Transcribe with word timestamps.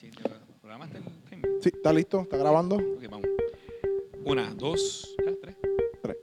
sí. 0.00 0.10
¿Programaste 0.60 0.98
el 0.98 1.04
timer? 1.28 1.50
Sí, 1.62 1.70
¿está 1.74 1.92
listo? 1.92 2.20
¿Está 2.20 2.36
grabando? 2.36 2.76
Ok, 2.76 3.04
vamos. 3.10 3.26
Una, 4.24 4.52
dos, 4.54 5.16
ya, 5.24 5.32
tres. 5.40 5.56
Tres. 6.02 6.16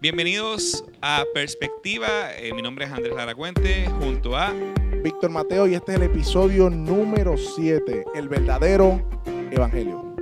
Bienvenidos 0.00 0.84
a 1.00 1.24
Perspectiva. 1.32 2.34
Eh, 2.36 2.52
mi 2.52 2.62
nombre 2.62 2.86
es 2.86 2.92
Andrés 2.92 3.14
Laracuente, 3.14 3.88
junto 4.00 4.36
a. 4.36 4.52
Víctor 5.02 5.30
Mateo 5.30 5.66
y 5.66 5.74
este 5.74 5.92
es 5.92 5.98
el 5.98 6.04
episodio 6.04 6.68
número 6.68 7.36
7, 7.36 8.04
el 8.14 8.28
verdadero 8.28 9.00
evangelio. 9.50 10.14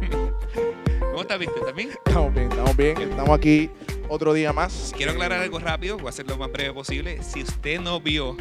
¿Cómo 1.10 1.22
estás, 1.22 1.38
viste? 1.38 1.58
¿Estás 1.58 1.74
bien? 1.74 1.90
Estamos 1.90 2.34
bien, 2.34 2.50
estamos 2.50 2.76
bien, 2.76 2.98
estamos 2.98 3.30
aquí 3.30 3.70
otro 4.08 4.32
día 4.32 4.52
más. 4.52 4.92
Quiero 4.96 5.12
aclarar 5.12 5.40
algo 5.40 5.58
rápido, 5.58 5.96
voy 5.96 6.06
a 6.06 6.10
hacer 6.10 6.28
lo 6.28 6.36
más 6.36 6.52
breve 6.52 6.72
posible. 6.72 7.22
Si 7.22 7.42
usted 7.42 7.80
no 7.80 8.00
vio, 8.00 8.36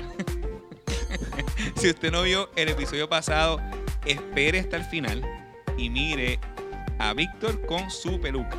si 1.79 1.89
usted 1.89 2.11
no 2.11 2.23
vio 2.23 2.49
el 2.55 2.69
episodio 2.69 3.07
pasado, 3.07 3.59
espere 4.05 4.59
hasta 4.59 4.77
el 4.77 4.83
final 4.83 5.23
y 5.77 5.89
mire 5.89 6.39
a 6.99 7.13
Víctor 7.13 7.65
con 7.65 7.89
su 7.89 8.19
peluca. 8.19 8.57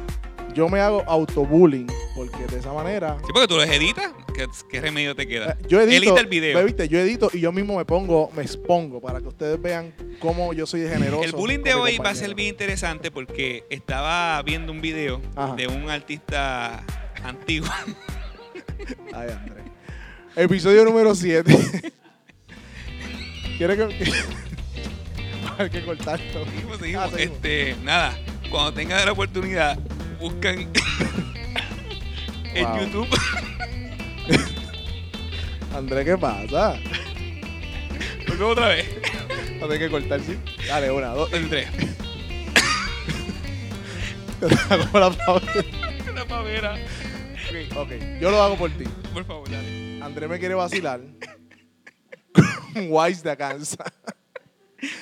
Yo 0.54 0.68
me 0.68 0.80
hago 0.80 1.04
autobullying 1.06 1.86
porque 2.16 2.44
de 2.50 2.58
esa 2.58 2.72
manera 2.72 3.16
Sí, 3.24 3.30
porque 3.32 3.46
tú 3.46 3.56
los 3.56 3.66
editas, 3.66 4.10
¿qué, 4.34 4.46
qué 4.68 4.80
remedio 4.80 5.14
te 5.14 5.28
queda? 5.28 5.52
eh, 5.52 5.64
yo 5.68 5.80
edito, 5.80 6.02
Edita 6.06 6.20
el 6.20 6.26
video. 6.26 6.64
¿viste? 6.64 6.88
yo 6.88 6.98
edito 6.98 7.30
y 7.32 7.40
yo 7.40 7.52
mismo 7.52 7.76
me 7.76 7.84
pongo, 7.84 8.30
me 8.34 8.42
expongo 8.42 9.00
para 9.00 9.20
que 9.20 9.28
ustedes 9.28 9.60
vean 9.60 9.92
cómo 10.18 10.52
yo 10.52 10.66
soy 10.66 10.88
generoso. 10.88 11.22
El 11.22 11.32
bullying 11.32 11.62
de 11.62 11.74
hoy 11.74 11.98
va 11.98 12.10
a 12.10 12.14
ser 12.14 12.34
bien 12.34 12.48
interesante 12.48 13.10
porque 13.10 13.64
estaba 13.70 14.42
viendo 14.42 14.72
un 14.72 14.80
video 14.80 15.20
Ajá. 15.36 15.54
de 15.54 15.68
un 15.68 15.88
artista 15.88 16.82
antiguo. 17.22 17.68
Ay, 19.12 19.28
Andrés. 19.30 19.64
Episodio 20.34 20.84
número 20.84 21.14
7. 21.14 21.92
¿Quieres 23.60 23.76
que.? 23.98 24.12
Hay 25.58 25.68
que 25.68 25.84
cortarlo. 25.84 26.46
Seguimos, 26.46 26.78
seguimos. 26.78 27.04
Ah, 27.04 27.10
seguimos. 27.10 27.36
Este, 27.36 27.76
nada, 27.82 28.18
cuando 28.50 28.72
tengan 28.72 29.04
la 29.04 29.12
oportunidad, 29.12 29.78
buscan 30.18 30.60
en 32.54 32.64
Wow. 32.70 32.80
YouTube. 32.80 33.08
Andrés, 35.76 36.06
¿qué 36.06 36.16
pasa? 36.16 36.78
Volvemos 38.28 38.52
otra 38.52 38.68
vez. 38.68 38.88
No 39.60 39.70
hay 39.70 39.78
que 39.78 39.90
cortar, 39.90 40.20
sí. 40.22 40.38
Dale, 40.66 40.90
una, 40.90 41.08
dos. 41.08 41.30
El 41.34 41.50
tres. 41.50 41.68
Hago 44.70 44.98
la 44.98 45.10
pausa. 45.10 45.52
La 46.14 46.24
pavera. 46.24 46.76
Ok, 47.50 47.76
ok, 47.76 47.90
yo 48.22 48.30
lo 48.30 48.42
hago 48.42 48.56
por 48.56 48.70
ti. 48.70 48.84
Por 49.12 49.26
favor, 49.26 49.50
dale. 49.50 50.02
Andrés 50.02 50.30
me 50.30 50.38
quiere 50.38 50.54
vacilar. 50.54 51.00
Wise 52.88 53.28
de 53.28 53.36
Kansas. 53.36 53.78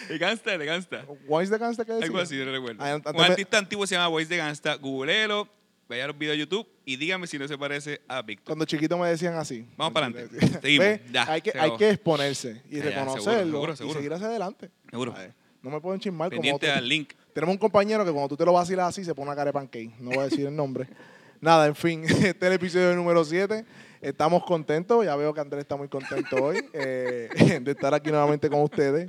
De 0.08 0.18
Gangsta, 0.18 0.50
de 0.58 0.66
Gangsta. 0.66 1.04
¿Wise 1.28 1.52
de 1.52 1.58
Kansas 1.58 1.86
qué 1.86 1.92
decía? 1.92 2.06
Algo 2.06 2.18
así, 2.18 2.36
no 2.36 2.50
recuerdo. 2.50 2.82
Ah, 2.82 2.92
antes 2.94 3.12
Un 3.12 3.20
me- 3.20 3.26
artista 3.26 3.58
antiguo 3.58 3.86
se 3.86 3.94
llama 3.94 4.08
Voice 4.08 4.28
de 4.28 4.36
Gangsta. 4.36 4.74
Googleelo, 4.74 5.48
vaya 5.88 6.04
a 6.04 6.06
los 6.08 6.18
videos 6.18 6.34
de 6.34 6.38
YouTube 6.40 6.66
y 6.84 6.96
dígame 6.96 7.26
si 7.26 7.38
no 7.38 7.46
se 7.46 7.56
parece 7.56 8.00
a 8.08 8.22
Víctor. 8.22 8.46
Cuando 8.46 8.64
chiquito 8.64 8.98
me 8.98 9.08
decían 9.08 9.34
así. 9.34 9.64
Vamos 9.76 9.92
para 9.94 10.06
adelante. 10.06 10.36
Ve, 10.36 10.60
Seguimos. 10.60 11.12
Ya, 11.12 11.30
hay, 11.32 11.40
que, 11.42 11.50
se 11.52 11.58
hay 11.58 11.64
acabó. 11.64 11.78
que 11.78 11.90
exponerse 11.90 12.62
y 12.70 12.76
Ya, 12.78 12.84
ya, 12.84 12.90
reconocerlo 12.90 13.44
seguro, 13.52 13.76
seguro, 13.76 13.92
y 13.92 14.02
seguir 14.02 14.12
hacia 14.14 14.26
adelante. 14.26 14.70
Seguro. 14.90 15.14
No 15.62 15.70
me 15.70 15.80
pueden 15.80 16.00
chismar 16.00 16.30
como 16.30 16.40
Pendiente 16.42 16.66
otro. 16.68 16.78
al 16.78 16.88
link. 16.88 17.12
Tenemos 17.32 17.52
un 17.54 17.58
compañero 17.58 18.04
que 18.04 18.10
cuando 18.10 18.28
tú 18.28 18.36
te 18.36 18.44
lo 18.44 18.52
vacilas 18.52 18.88
así 18.88 19.04
se 19.04 19.14
pone 19.14 19.28
una 19.28 19.36
cara 19.36 19.46
de 19.46 19.52
pancake. 19.52 19.92
No 20.00 20.10
voy 20.10 20.18
a 20.18 20.22
decir 20.24 20.46
el 20.46 20.54
nombre. 20.56 20.88
Nada, 21.40 21.66
en 21.66 21.76
fin, 21.76 22.02
este 22.04 22.30
es 22.30 22.42
el 22.42 22.52
episodio 22.52 22.94
número 22.96 23.24
7. 23.24 23.64
Estamos 24.00 24.44
contentos. 24.44 25.04
Ya 25.04 25.16
veo 25.16 25.34
que 25.34 25.40
Andrés 25.40 25.62
está 25.62 25.76
muy 25.76 25.88
contento 25.88 26.36
hoy 26.36 26.64
eh, 26.72 27.60
de 27.62 27.70
estar 27.72 27.92
aquí 27.94 28.10
nuevamente 28.10 28.48
con 28.48 28.60
ustedes. 28.62 29.06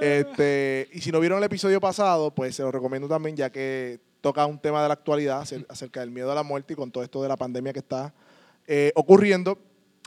Este, 0.00 0.88
y 0.92 1.00
si 1.00 1.12
no 1.12 1.20
vieron 1.20 1.38
el 1.38 1.44
episodio 1.44 1.80
pasado, 1.80 2.30
pues 2.34 2.54
se 2.56 2.62
lo 2.62 2.72
recomiendo 2.72 3.08
también, 3.08 3.36
ya 3.36 3.50
que 3.50 4.00
toca 4.20 4.46
un 4.46 4.58
tema 4.58 4.82
de 4.82 4.88
la 4.88 4.94
actualidad 4.94 5.40
acer- 5.42 5.66
acerca 5.68 6.00
del 6.00 6.10
miedo 6.10 6.30
a 6.30 6.34
la 6.34 6.42
muerte 6.42 6.72
y 6.72 6.76
con 6.76 6.90
todo 6.90 7.04
esto 7.04 7.22
de 7.22 7.28
la 7.28 7.36
pandemia 7.36 7.72
que 7.72 7.78
está 7.80 8.12
eh, 8.66 8.92
ocurriendo. 8.94 9.58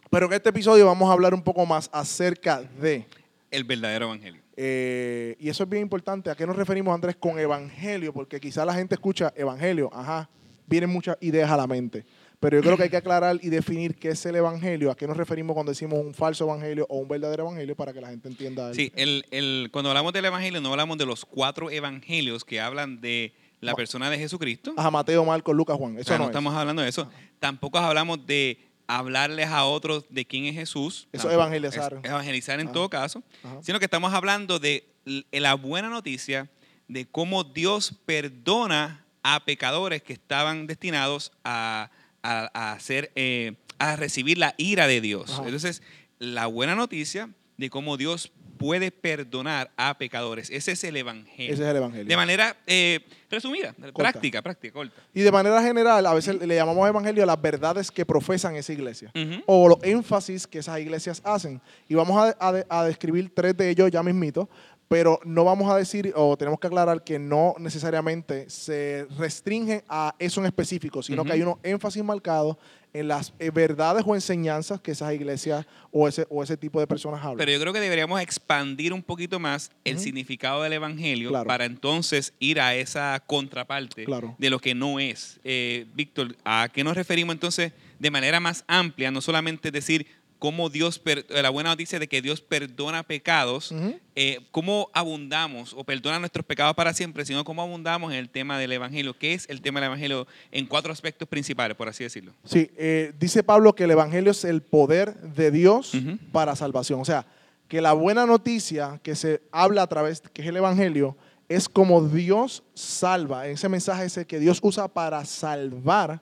Pero 0.10 0.28
en 0.28 0.34
este 0.34 0.50
episodio 0.50 0.86
vamos 0.86 1.10
a 1.10 1.14
hablar 1.14 1.34
un 1.34 1.42
poco 1.44 1.66
más 1.66 1.90
acerca 1.92 2.62
de. 2.62 3.06
El 3.50 3.64
verdadero 3.64 4.06
evangelio. 4.06 4.42
Eh, 4.56 5.36
y 5.40 5.50
eso 5.50 5.64
es 5.64 5.70
bien 5.70 5.82
importante. 5.84 6.30
¿A 6.30 6.36
qué 6.36 6.46
nos 6.46 6.56
referimos, 6.56 6.94
Andrés, 6.94 7.16
con 7.16 7.38
evangelio? 7.40 8.14
Porque 8.14 8.40
quizá 8.40 8.66
la 8.66 8.74
gente 8.74 8.96
escucha 8.96 9.32
evangelio, 9.36 9.90
ajá, 9.94 10.30
vienen 10.68 10.90
muchas 10.90 11.18
ideas 11.22 11.50
a 11.52 11.58
la 11.58 11.66
mente. 11.68 12.06
Pero 12.44 12.58
yo 12.58 12.62
creo 12.64 12.78
que 12.78 12.84
hay 12.84 12.90
que 12.90 12.98
aclarar 13.04 13.40
y 13.42 13.50
definir 13.50 13.96
qué 13.96 14.10
es 14.10 14.26
el 14.26 14.36
evangelio, 14.36 14.92
a 14.92 14.96
qué 14.96 15.08
nos 15.08 15.18
referimos 15.18 15.54
cuando 15.56 15.72
decimos 15.72 15.98
un 16.00 16.14
falso 16.14 16.44
evangelio 16.44 16.86
o 16.90 16.98
un 16.98 17.08
verdadero 17.08 17.44
evangelio 17.44 17.76
para 17.76 17.92
que 17.94 18.02
la 18.02 18.10
gente 18.10 18.28
entienda. 18.30 18.70
el- 18.70 18.76
Sí, 18.76 18.92
el, 18.96 19.26
el, 19.32 19.70
cuando 19.72 19.90
hablamos 19.90 20.14
del 20.14 20.26
evangelio, 20.26 20.62
no 20.62 20.70
hablamos 20.72 20.98
de 20.98 21.06
los 21.06 21.26
cuatro 21.26 21.72
evangelios 21.72 22.44
que 22.46 22.62
hablan 22.62 23.02
de 23.02 23.34
la 23.62 23.74
persona 23.76 24.10
de 24.10 24.20
Jesucristo. 24.20 24.74
Ajá, 24.78 24.92
Mateo, 24.92 25.24
Marcos, 25.26 25.56
Lucas, 25.56 25.78
Juan. 25.78 25.96
O 25.96 26.00
Eso 26.00 26.10
sea, 26.10 26.18
no, 26.18 26.26
no 26.26 26.30
es. 26.30 26.32
estamos 26.32 26.54
hablando 26.54 26.82
de 26.82 26.90
eso. 26.90 27.10
Tampoco 27.40 27.78
hablamos 27.80 28.26
de 28.28 28.60
hablarles 28.88 29.48
a 29.48 29.64
otros 29.64 30.06
de 30.10 30.26
quién 30.26 30.46
es 30.46 30.56
Jesús. 30.56 31.08
Eso 31.14 31.30
Tampoco- 31.30 31.34
evangelizar. 31.34 31.94
es 32.04 32.10
evangelizar 32.10 32.60
en 32.60 32.68
Ajá. 32.68 32.74
todo 32.74 32.90
caso. 32.90 33.24
Ajá. 33.42 33.60
Sino 33.62 33.80
que 33.80 33.86
estamos 33.86 34.14
hablando 34.14 34.60
de 34.60 34.86
la 35.32 35.54
buena 35.54 35.88
noticia 35.88 36.50
de 36.90 37.06
cómo 37.06 37.46
Dios 37.46 37.96
perdona 38.06 39.06
a 39.24 39.46
pecadores 39.46 40.04
que 40.04 40.12
estaban 40.12 40.68
destinados 40.68 41.32
a, 41.46 41.90
a, 42.24 42.50
a 42.54 42.72
hacer, 42.74 43.12
eh, 43.16 43.54
a 43.80 43.96
recibir 43.96 44.38
la 44.38 44.56
ira 44.58 44.88
de 44.88 45.02
Dios. 45.02 45.32
Ajá. 45.32 45.44
Entonces, 45.46 45.82
la 46.20 46.48
buena 46.48 46.76
noticia 46.76 47.30
de 47.58 47.70
cómo 47.70 47.98
Dios 47.98 48.32
puede 48.58 48.92
perdonar 48.92 49.72
a 49.76 49.98
pecadores. 49.98 50.50
Ese 50.50 50.72
es 50.72 50.84
el 50.86 50.96
evangelio. 50.96 51.54
Ese 51.54 51.64
es 51.64 51.70
el 51.70 51.76
evangelio. 51.76 52.06
De 52.06 52.16
manera 52.16 52.56
eh, 52.66 53.02
resumida, 53.30 53.74
práctica, 53.94 54.42
práctica, 54.42 54.74
corta. 54.74 55.02
Y 55.14 55.22
de 55.22 55.32
manera 55.32 55.62
general, 55.62 56.06
a 56.06 56.14
veces 56.14 56.36
le 56.40 56.56
llamamos 56.56 56.88
evangelio 56.88 57.24
a 57.24 57.26
las 57.26 57.42
verdades 57.42 57.92
que 57.92 58.06
profesan 58.06 58.56
esa 58.56 58.72
iglesia. 58.72 59.12
O 59.48 59.68
los 59.68 59.80
énfasis 59.84 60.48
que 60.48 60.60
esas 60.60 60.80
iglesias 60.80 61.22
hacen. 61.26 61.60
Y 61.90 61.96
vamos 61.96 62.16
a, 62.18 62.38
a- 62.40 62.66
a 62.80 62.86
describir 62.86 63.32
tres 63.36 63.58
de 63.58 63.70
ellos 63.70 63.92
ya 63.92 64.02
mismito, 64.02 64.48
pero 64.88 65.20
no 65.26 65.44
vamos 65.44 65.72
a 65.72 65.78
decir, 65.78 66.14
o 66.16 66.38
tenemos 66.38 66.60
que 66.60 66.68
aclarar 66.68 67.04
que 67.04 67.18
no 67.18 67.56
necesariamente 67.58 68.50
se 68.50 69.08
restringe 69.18 69.84
a 69.90 70.14
eso 70.20 70.40
en 70.42 70.46
específico, 70.46 71.02
sino 71.02 71.24
que 71.26 71.32
hay 71.34 71.42
unos 71.42 71.58
énfasis 71.64 72.04
marcados 72.04 72.58
en 72.94 73.08
las 73.08 73.34
eh, 73.40 73.50
verdades 73.50 74.04
o 74.06 74.14
enseñanzas 74.14 74.80
que 74.80 74.92
esas 74.92 75.12
iglesias 75.14 75.66
o 75.92 76.08
ese, 76.08 76.28
o 76.30 76.44
ese 76.44 76.58
tipo 76.58 76.80
de 76.80 76.86
personas 76.86 77.22
hablan. 77.22 77.38
Pero 77.38 77.52
yo 77.52 77.60
creo 77.60 77.74
que 77.74 77.80
deberíamos 77.80 78.22
expandir 78.22 78.94
un 78.94 79.02
poquito 79.02 79.40
más 79.40 79.72
el 79.84 79.98
significado 79.98 80.62
del 80.62 80.74
evangelio 80.74 81.30
Claro. 81.30 81.48
para 81.48 81.66
entonces 81.66 82.34
ir 82.38 82.62
a 82.62 82.76
esa 82.76 83.20
contraparte 83.26 84.04
Claro. 84.06 84.36
de 84.38 84.50
lo 84.52 84.60
que 84.60 84.76
no 84.76 85.00
es. 85.00 85.40
Eh, 85.44 85.88
Víctor, 85.96 86.36
¿a 86.46 86.70
qué 86.72 86.84
nos 86.84 86.96
referimos 86.96 87.34
entonces 87.34 87.72
de 87.98 88.12
manera 88.12 88.40
más 88.40 88.64
amplia? 88.68 89.10
No 89.10 89.22
solamente 89.22 89.72
decir 89.72 90.06
cómo 90.44 90.70
Dios, 90.70 91.00
per- 91.00 91.26
la 91.30 91.50
buena 91.50 91.70
noticia 91.70 92.00
de 92.00 92.10
que 92.10 92.22
Dios 92.22 92.42
perdona 92.42 93.04
pecados, 93.04 93.72
Ujú. 93.72 93.96
eh, 94.14 94.42
cómo 94.52 94.90
abundamos 94.94 95.72
o 95.74 95.86
perdona 95.86 96.20
nuestros 96.20 96.46
pecados 96.46 96.76
para 96.76 96.94
siempre, 96.94 97.24
sino 97.24 97.46
cómo 97.46 97.62
abundamos 97.62 98.12
en 98.12 98.18
el 98.20 98.28
tema 98.28 98.60
del 98.60 98.74
evangelio. 98.74 99.18
¿Qué 99.18 99.34
es 99.36 99.48
el 99.50 99.62
tema 99.62 99.80
del 99.80 99.88
evangelio 99.88 100.28
en 100.52 100.66
cuatro 100.66 100.92
aspectos 100.92 101.30
principales, 101.30 101.78
por 101.78 101.88
así 101.88 102.04
decirlo? 102.04 102.34
Sí, 102.44 102.70
eh, 102.76 103.14
dice 103.18 103.42
Pablo 103.42 103.74
que 103.74 103.86
el 103.86 103.92
Evangelio 103.92 104.32
es 104.32 104.44
el 104.44 104.62
poder 104.62 105.16
de 105.16 105.50
Dios 105.50 105.94
Ujú. 105.94 106.18
para 106.34 106.58
salvación. 106.58 107.00
O 107.00 107.06
sea, 107.06 107.26
que 107.70 107.80
la 107.80 107.94
buena 107.94 108.26
noticia 108.26 109.00
que 109.02 109.16
se 109.16 109.42
habla 109.54 109.84
a 109.84 109.88
través, 109.88 110.20
que 110.34 110.42
es 110.42 110.48
el 110.50 110.58
Evangelio, 110.58 111.16
es 111.48 111.70
como 111.70 112.06
Dios 112.06 112.64
salva. 112.74 113.48
Ese 113.48 113.70
mensaje 113.70 114.04
es 114.04 114.18
el 114.18 114.26
que 114.26 114.40
Dios 114.40 114.60
usa 114.62 114.90
para 114.90 115.24
salvar 115.24 116.20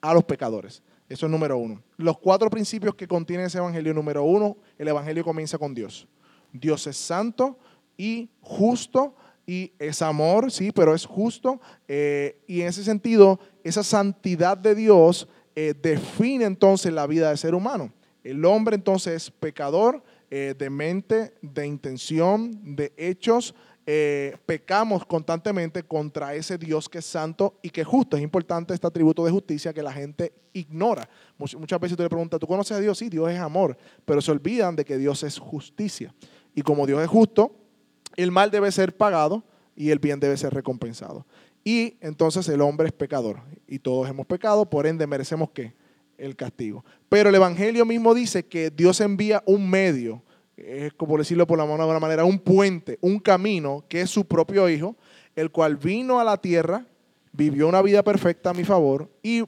a 0.00 0.12
los 0.14 0.24
pecadores. 0.24 0.82
Eso 1.08 1.26
es 1.26 1.30
número 1.32 1.58
uno. 1.58 1.80
Los 2.02 2.18
cuatro 2.18 2.50
principios 2.50 2.94
que 2.94 3.06
contiene 3.06 3.44
ese 3.44 3.58
Evangelio, 3.58 3.94
número 3.94 4.24
uno, 4.24 4.56
el 4.76 4.88
Evangelio 4.88 5.24
comienza 5.24 5.56
con 5.56 5.72
Dios. 5.72 6.08
Dios 6.52 6.86
es 6.86 6.96
santo 6.96 7.58
y 7.96 8.28
justo 8.40 9.14
y 9.46 9.72
es 9.78 10.02
amor, 10.02 10.50
sí, 10.50 10.72
pero 10.72 10.94
es 10.94 11.06
justo. 11.06 11.60
eh, 11.88 12.40
y 12.46 12.60
en 12.62 12.68
ese 12.68 12.84
sentido, 12.84 13.38
esa 13.64 13.82
santidad 13.82 14.56
de 14.56 14.74
Dios 14.74 15.28
eh, 15.54 15.74
define 15.80 16.44
entonces 16.44 16.92
la 16.92 17.06
vida 17.06 17.28
del 17.28 17.38
ser 17.38 17.54
humano. 17.54 17.92
El 18.24 18.44
hombre 18.44 18.76
entonces 18.76 19.14
es 19.14 19.30
pecador 19.30 20.02
eh, 20.30 20.54
de 20.58 20.70
mente, 20.70 21.34
de 21.42 21.66
intención, 21.66 22.74
de 22.76 22.92
hechos. 22.96 23.54
Eh, 23.86 24.36
pecamos 24.46 25.04
constantemente 25.04 25.82
contra 25.82 26.34
ese 26.34 26.56
Dios 26.58 26.88
que 26.88 26.98
es 26.98 27.04
santo 27.06 27.58
y 27.62 27.70
que 27.70 27.80
es 27.80 27.86
justo. 27.86 28.16
Es 28.16 28.22
importante 28.22 28.74
este 28.74 28.86
atributo 28.86 29.24
de 29.24 29.30
justicia 29.32 29.72
que 29.72 29.82
la 29.82 29.92
gente 29.92 30.32
ignora. 30.52 31.08
Much- 31.38 31.56
muchas 31.58 31.80
veces 31.80 31.96
tú 31.96 32.02
le 32.02 32.08
preguntas, 32.08 32.38
¿tú 32.38 32.46
conoces 32.46 32.76
a 32.76 32.80
Dios? 32.80 32.96
Sí, 32.98 33.08
Dios 33.08 33.30
es 33.30 33.38
amor, 33.38 33.76
pero 34.04 34.20
se 34.20 34.30
olvidan 34.30 34.76
de 34.76 34.84
que 34.84 34.98
Dios 34.98 35.22
es 35.24 35.38
justicia. 35.38 36.14
Y 36.54 36.62
como 36.62 36.86
Dios 36.86 37.02
es 37.02 37.08
justo, 37.08 37.56
el 38.16 38.30
mal 38.30 38.50
debe 38.50 38.70
ser 38.70 38.96
pagado 38.96 39.42
y 39.74 39.90
el 39.90 39.98
bien 39.98 40.20
debe 40.20 40.36
ser 40.36 40.52
recompensado. 40.54 41.26
Y 41.64 41.96
entonces 42.00 42.48
el 42.48 42.60
hombre 42.60 42.88
es 42.88 42.92
pecador 42.92 43.40
y 43.66 43.78
todos 43.78 44.08
hemos 44.08 44.26
pecado, 44.26 44.68
por 44.68 44.86
ende 44.86 45.06
merecemos 45.06 45.50
qué? 45.50 45.74
El 46.18 46.36
castigo. 46.36 46.84
Pero 47.08 47.30
el 47.30 47.34
Evangelio 47.34 47.84
mismo 47.86 48.14
dice 48.14 48.44
que 48.46 48.70
Dios 48.70 49.00
envía 49.00 49.42
un 49.46 49.68
medio 49.70 50.22
es 50.56 50.92
como 50.94 51.16
decirlo 51.18 51.46
por 51.46 51.58
la 51.58 51.64
mano 51.64 51.76
de 51.78 51.82
alguna 51.82 52.00
manera, 52.00 52.24
un 52.24 52.38
puente, 52.38 52.98
un 53.00 53.18
camino 53.18 53.84
que 53.88 54.00
es 54.02 54.10
su 54.10 54.24
propio 54.26 54.68
hijo, 54.68 54.96
el 55.34 55.50
cual 55.50 55.76
vino 55.76 56.20
a 56.20 56.24
la 56.24 56.36
tierra, 56.36 56.86
vivió 57.32 57.68
una 57.68 57.80
vida 57.82 58.02
perfecta 58.02 58.50
a 58.50 58.54
mi 58.54 58.64
favor 58.64 59.10
y 59.22 59.44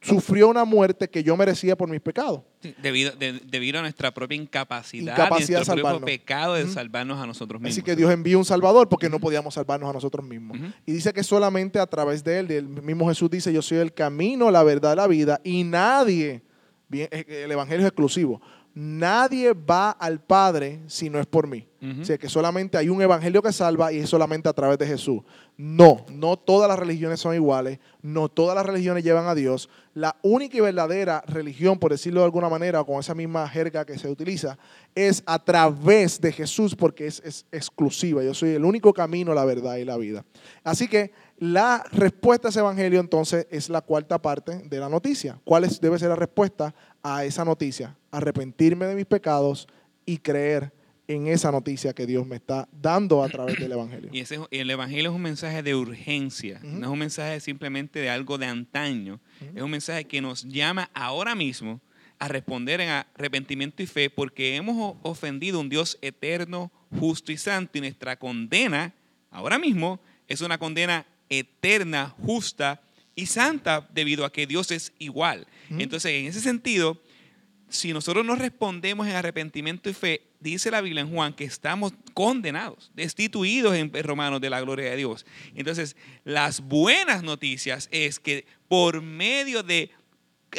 sufrió 0.00 0.48
una 0.48 0.64
muerte 0.64 1.08
que 1.08 1.24
yo 1.24 1.36
merecía 1.36 1.76
por 1.76 1.88
mis 1.88 2.00
pecados. 2.00 2.42
Sí, 2.62 2.74
debido, 2.80 3.12
de- 3.12 3.40
debido 3.44 3.78
a 3.80 3.82
nuestra 3.82 4.12
propia 4.14 4.36
incapacidad, 4.36 5.12
Incapacidad 5.12 5.48
y 5.48 5.52
nuestro 5.66 5.74
de 5.76 5.82
propio 5.82 6.06
pecado 6.06 6.54
de 6.54 6.66
salvarnos 6.68 7.18
a 7.20 7.26
nosotros 7.26 7.60
mismos. 7.60 7.72
Así 7.74 7.82
que 7.82 7.96
Dios 7.96 8.10
envió 8.12 8.38
un 8.38 8.44
Salvador 8.44 8.88
porque 8.88 9.08
no 9.08 9.18
podíamos 9.18 9.54
salvarnos 9.54 9.90
a 9.90 9.92
nosotros 9.92 10.24
mismos. 10.24 10.56
Y 10.86 10.92
dice 10.92 11.12
que 11.12 11.22
solamente 11.24 11.78
a 11.80 11.86
través 11.86 12.22
de 12.24 12.38
Él, 12.40 12.50
el 12.52 12.68
mismo 12.68 13.08
Jesús 13.08 13.28
dice, 13.30 13.52
yo 13.52 13.60
soy 13.62 13.78
el 13.78 13.92
camino, 13.92 14.50
la 14.50 14.62
verdad, 14.62 14.96
la 14.96 15.06
vida, 15.08 15.40
y 15.44 15.64
nadie, 15.64 16.42
bien, 16.88 17.08
eh, 17.10 17.42
el 17.44 17.50
Evangelio 17.52 17.80
es 17.84 17.88
exclusivo, 17.88 18.40
nadie 18.82 19.52
va 19.54 19.90
al 19.90 20.20
Padre 20.20 20.80
si 20.86 21.10
no 21.10 21.18
es 21.18 21.26
por 21.26 21.48
mí. 21.48 21.66
O 22.00 22.04
sea, 22.04 22.18
que 22.18 22.28
solamente 22.28 22.76
hay 22.76 22.88
un 22.88 23.00
Evangelio 23.00 23.40
que 23.40 23.52
salva 23.52 23.92
y 23.92 23.98
es 23.98 24.08
solamente 24.10 24.48
a 24.48 24.52
través 24.52 24.78
de 24.78 24.86
Jesús. 24.86 25.22
No, 25.56 26.04
no 26.10 26.36
todas 26.36 26.68
las 26.68 26.76
religiones 26.78 27.20
son 27.20 27.34
iguales, 27.36 27.78
no 28.02 28.28
todas 28.28 28.56
las 28.56 28.66
religiones 28.66 29.04
llevan 29.04 29.26
a 29.26 29.34
Dios. 29.36 29.68
La 29.94 30.16
única 30.22 30.56
y 30.56 30.60
verdadera 30.60 31.22
religión, 31.26 31.78
por 31.78 31.92
decirlo 31.92 32.20
de 32.20 32.26
alguna 32.26 32.48
manera, 32.48 32.80
o 32.80 32.86
con 32.86 32.98
esa 32.98 33.14
misma 33.14 33.48
jerga 33.48 33.84
que 33.84 33.96
se 33.98 34.08
utiliza, 34.08 34.58
es 34.94 35.22
a 35.26 35.44
través 35.44 36.20
de 36.20 36.32
Jesús 36.32 36.74
porque 36.74 37.06
es, 37.06 37.20
es 37.24 37.46
exclusiva. 37.52 38.22
Yo 38.24 38.34
soy 38.34 38.50
el 38.50 38.64
único 38.64 38.92
camino, 38.92 39.32
la 39.34 39.44
verdad 39.44 39.76
y 39.76 39.84
la 39.84 39.96
vida. 39.96 40.24
Así 40.64 40.88
que 40.88 41.12
la 41.38 41.84
respuesta 41.92 42.48
a 42.48 42.50
ese 42.50 42.58
evangelio 42.58 42.98
entonces 42.98 43.46
es 43.50 43.68
la 43.68 43.82
cuarta 43.82 44.20
parte 44.20 44.62
de 44.68 44.78
la 44.80 44.88
noticia. 44.88 45.40
¿Cuál 45.44 45.62
es- 45.64 45.80
debe 45.80 45.96
ser 45.98 46.08
la 46.08 46.16
respuesta 46.16 46.74
a 47.02 47.24
esa 47.24 47.44
noticia? 47.44 47.96
Arrepentirme 48.10 48.86
de 48.86 48.94
mis 48.94 49.06
pecados 49.06 49.66
y 50.06 50.18
creer 50.18 50.72
en 51.06 51.26
esa 51.26 51.50
noticia 51.50 51.94
que 51.94 52.06
Dios 52.06 52.26
me 52.26 52.36
está 52.36 52.68
dando 52.70 53.22
a 53.22 53.28
través 53.30 53.58
del 53.58 53.72
evangelio. 53.72 54.10
Y 54.12 54.20
ese, 54.20 54.34
es- 54.34 54.40
el 54.50 54.68
Evangelio 54.70 55.08
es 55.10 55.16
un 55.16 55.22
mensaje 55.22 55.62
de 55.62 55.74
urgencia, 55.74 56.60
no 56.62 56.86
es 56.86 56.92
un 56.92 56.98
mensaje 56.98 57.40
simplemente 57.40 57.98
de 57.98 58.10
algo 58.10 58.36
de 58.36 58.44
antaño, 58.46 59.18
es 59.54 59.62
un 59.62 59.70
mensaje 59.70 60.04
que 60.04 60.20
nos 60.20 60.44
llama 60.44 60.90
ahora 60.92 61.34
mismo 61.34 61.80
a 62.18 62.28
responder 62.28 62.80
en 62.82 62.90
arrepentimiento 62.90 63.82
y 63.82 63.86
fe 63.86 64.10
porque 64.10 64.56
hemos 64.56 64.96
ofendido 65.02 65.58
a 65.58 65.60
un 65.62 65.68
Dios 65.70 65.96
eterno, 66.02 66.70
justo 66.98 67.32
y 67.32 67.38
santo 67.38 67.78
y 67.78 67.80
nuestra 67.80 68.18
condena 68.18 68.92
ahora 69.30 69.58
mismo 69.58 70.00
es 70.26 70.40
una 70.42 70.58
condena 70.58 71.06
eterna, 71.30 72.14
justa 72.22 72.82
y 73.18 73.26
santa 73.26 73.84
debido 73.92 74.24
a 74.24 74.32
que 74.32 74.46
Dios 74.46 74.70
es 74.70 74.92
igual. 75.00 75.44
Ujú. 75.70 75.80
Entonces, 75.80 76.12
en 76.12 76.26
ese 76.26 76.40
sentido, 76.40 77.02
si 77.68 77.92
nosotros 77.92 78.24
no 78.24 78.36
respondemos 78.36 79.08
en 79.08 79.14
arrepentimiento 79.14 79.90
y 79.90 79.94
fe, 79.94 80.22
dice 80.38 80.70
la 80.70 80.80
Biblia 80.80 81.02
en 81.02 81.10
Juan 81.10 81.32
que 81.32 81.42
estamos 81.42 81.92
condenados, 82.14 82.92
destituidos 82.94 83.74
en 83.74 83.92
Romanos 84.04 84.40
de 84.40 84.50
la 84.50 84.60
gloria 84.60 84.90
de 84.90 84.96
Dios. 84.96 85.26
Entonces, 85.56 85.96
las 86.22 86.60
buenas 86.60 87.24
noticias 87.24 87.88
es 87.90 88.20
que 88.20 88.46
por 88.68 89.02
medio 89.02 89.64
de 89.64 89.90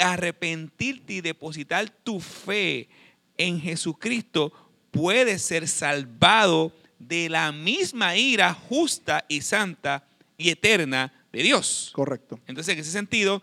arrepentirte 0.01 1.13
y 1.13 1.21
depositar 1.21 1.89
tu 1.89 2.19
fe 2.19 2.89
en 3.37 3.61
Jesucristo, 3.61 4.51
puedes 4.91 5.41
ser 5.43 5.65
salvado 5.65 6.75
de 6.99 7.29
la 7.29 7.53
misma 7.53 8.17
ira 8.17 8.53
justa 8.53 9.23
y 9.29 9.39
santa 9.39 10.05
y 10.37 10.49
eterna 10.49 11.13
de 11.31 11.43
Dios. 11.43 11.91
Correcto. 11.93 12.39
Entonces, 12.47 12.73
en 12.73 12.79
ese 12.79 12.91
sentido, 12.91 13.41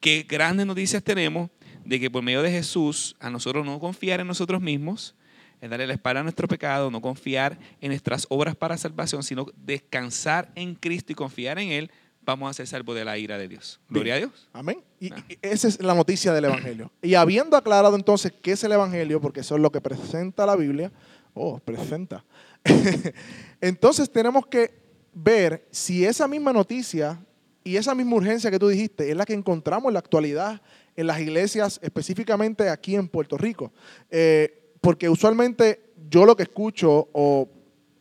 qué 0.00 0.26
grandes 0.28 0.66
noticias 0.66 1.02
tenemos 1.02 1.50
de 1.84 2.00
que 2.00 2.10
por 2.10 2.22
medio 2.22 2.42
de 2.42 2.50
Jesús, 2.50 3.16
a 3.20 3.30
nosotros 3.30 3.64
no 3.64 3.78
confiar 3.80 4.20
en 4.20 4.26
nosotros 4.26 4.60
mismos, 4.60 5.14
en 5.60 5.70
darle 5.70 5.86
la 5.86 5.94
espalda 5.94 6.20
a 6.20 6.22
nuestro 6.22 6.48
pecado, 6.48 6.90
no 6.90 7.00
confiar 7.00 7.58
en 7.80 7.88
nuestras 7.88 8.26
obras 8.30 8.56
para 8.56 8.76
salvación, 8.76 9.22
sino 9.22 9.46
descansar 9.56 10.50
en 10.54 10.74
Cristo 10.74 11.12
y 11.12 11.14
confiar 11.14 11.58
en 11.58 11.70
Él, 11.70 11.90
vamos 12.22 12.50
a 12.50 12.54
ser 12.54 12.66
salvos 12.66 12.96
de 12.96 13.04
la 13.04 13.18
ira 13.18 13.36
de 13.38 13.48
Dios. 13.48 13.80
Gloria 13.88 14.14
a 14.14 14.18
Dios. 14.18 14.48
Amén. 14.52 14.82
Y, 14.98 15.12
Ah. 15.12 15.24
y 15.28 15.38
esa 15.42 15.68
es 15.68 15.82
la 15.82 15.94
noticia 15.94 16.32
del 16.32 16.46
Evangelio. 16.46 16.90
Y 17.02 17.14
habiendo 17.14 17.56
aclarado 17.56 17.96
entonces 17.96 18.32
qué 18.42 18.52
es 18.52 18.64
el 18.64 18.72
Evangelio, 18.72 19.20
porque 19.20 19.40
eso 19.40 19.56
es 19.56 19.60
lo 19.60 19.70
que 19.70 19.80
presenta 19.80 20.46
la 20.46 20.56
Biblia, 20.56 20.92
oh, 21.34 21.58
presenta. 21.58 22.24
entonces 23.60 24.10
tenemos 24.10 24.46
que 24.46 24.79
ver 25.12 25.66
si 25.70 26.04
esa 26.04 26.28
misma 26.28 26.52
noticia 26.52 27.18
y 27.64 27.76
esa 27.76 27.94
misma 27.94 28.16
urgencia 28.16 28.50
que 28.50 28.58
tú 28.58 28.68
dijiste 28.68 29.10
es 29.10 29.16
la 29.16 29.26
que 29.26 29.34
encontramos 29.34 29.90
en 29.90 29.94
la 29.94 30.00
actualidad 30.00 30.60
en 30.96 31.06
las 31.06 31.20
iglesias, 31.20 31.80
específicamente 31.82 32.68
aquí 32.68 32.94
en 32.94 33.08
Puerto 33.08 33.38
Rico. 33.38 33.72
Eh, 34.10 34.74
porque 34.80 35.08
usualmente 35.08 35.92
yo 36.08 36.24
lo 36.24 36.36
que 36.36 36.44
escucho 36.44 37.08
o 37.12 37.48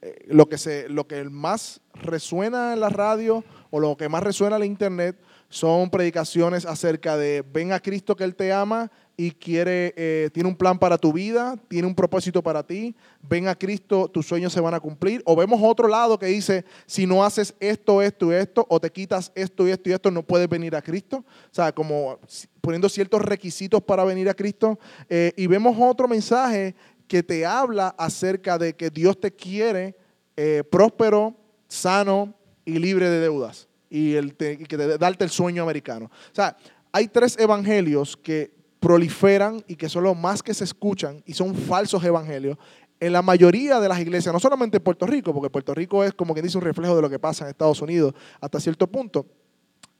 eh, 0.02 0.26
lo 0.28 0.48
que 0.48 0.58
se 0.58 0.88
lo 0.90 1.08
que 1.08 1.24
más 1.26 1.82
resuena 1.94 2.74
en 2.74 2.80
la 2.80 2.90
radio 2.90 3.44
o 3.70 3.80
lo 3.80 3.98
que 3.98 4.10
más 4.10 4.24
resuena 4.24 4.56
en 4.56 4.62
la 4.62 4.66
internet 4.66 5.20
son 5.50 5.90
predicaciones 5.90 6.66
acerca 6.66 7.18
de 7.18 7.44
ven 7.52 7.74
a 7.74 7.80
Cristo 7.80 8.16
que 8.16 8.24
él 8.24 8.36
te 8.36 8.54
ama 8.54 8.92
y 9.20 9.32
quiere 9.32 9.94
eh, 9.98 10.30
tiene 10.32 10.48
un 10.48 10.56
plan 10.56 10.80
para 10.80 10.98
tu 10.98 11.12
vida, 11.12 11.58
tiene 11.68 11.86
un 11.86 11.94
propósito 11.94 12.42
para 12.42 12.64
ti, 12.64 12.96
ven 13.22 13.50
a 13.50 13.56
Cristo, 13.56 14.08
tus 14.08 14.26
sueños 14.26 14.54
se 14.54 14.62
van 14.62 14.74
a 14.74 14.80
cumplir 14.80 15.22
o 15.26 15.36
vemos 15.36 15.60
otro 15.62 15.90
lado 15.90 16.18
que 16.18 16.28
dice 16.28 16.64
si 16.86 17.06
no 17.06 17.26
haces 17.26 17.54
esto, 17.60 18.02
esto 18.02 18.32
y 18.32 18.36
esto 18.36 18.66
o 18.70 18.80
te 18.80 18.90
quitas 18.90 19.34
esto 19.36 19.68
y 19.68 19.72
esto 19.72 19.90
y 19.90 19.92
esto 19.92 20.10
no 20.10 20.24
puedes 20.24 20.48
venir 20.48 20.74
a 20.74 20.82
Cristo, 20.82 21.18
o 21.18 21.54
sea, 21.54 21.74
como 21.74 22.18
poniendo 22.62 22.88
ciertos 22.88 23.22
requisitos 23.22 23.84
para 23.84 24.06
venir 24.06 24.30
a 24.30 24.34
Cristo 24.34 24.80
eh, 25.10 25.34
y 25.36 25.48
vemos 25.48 25.76
otro 25.78 26.08
mensaje 26.08 26.74
que 27.06 27.22
te 27.22 27.46
habla 27.46 27.90
acerca 27.98 28.58
de 28.58 28.74
que 28.74 28.90
Dios 28.90 29.20
te 29.20 29.34
quiere 29.34 29.98
eh, 30.38 30.64
próspero, 30.72 31.36
sano 31.68 32.34
y 32.64 32.80
libre 32.80 33.10
de 33.10 33.20
deudas. 33.20 33.68
Y, 33.90 34.14
el 34.14 34.28
y 34.28 34.64
que 34.64 34.78
te, 34.78 34.98
darte 34.98 35.26
el 35.26 35.30
sueño 35.30 35.64
americano. 35.64 36.06
O 36.06 36.36
sea, 36.36 36.56
hay 36.92 37.08
tres 37.08 37.38
evangelios 37.38 38.16
que 38.16 38.59
proliferan 38.80 39.64
y 39.68 39.76
que 39.76 39.90
son 39.90 40.04
los 40.04 40.18
más 40.18 40.42
que 40.42 40.54
se 40.54 40.64
escuchan 40.64 41.22
y 41.26 41.34
son 41.34 41.54
falsos 41.56 42.04
evangelios 42.04 42.58
en 43.02 43.14
la 43.14 43.22
mayoría 43.22 43.80
de 43.80 43.88
las 43.88 44.00
iglesias, 44.00 44.34
no 44.34 44.40
solamente 44.40 44.78
en 44.78 44.84
Puerto 44.84 45.06
Rico, 45.06 45.34
porque 45.34 45.50
Puerto 45.50 45.74
Rico 45.74 46.04
es 46.04 46.14
como 46.14 46.34
que 46.36 46.42
dice 46.42 46.58
un 46.58 46.64
reflejo 46.64 46.96
de 46.96 47.02
lo 47.02 47.10
que 47.10 47.20
pasa 47.20 47.46
en 47.46 47.52
Estados 47.52 47.82
Unidos 47.82 48.14
hasta 48.42 48.60
cierto 48.60 48.88
punto, 48.88 49.26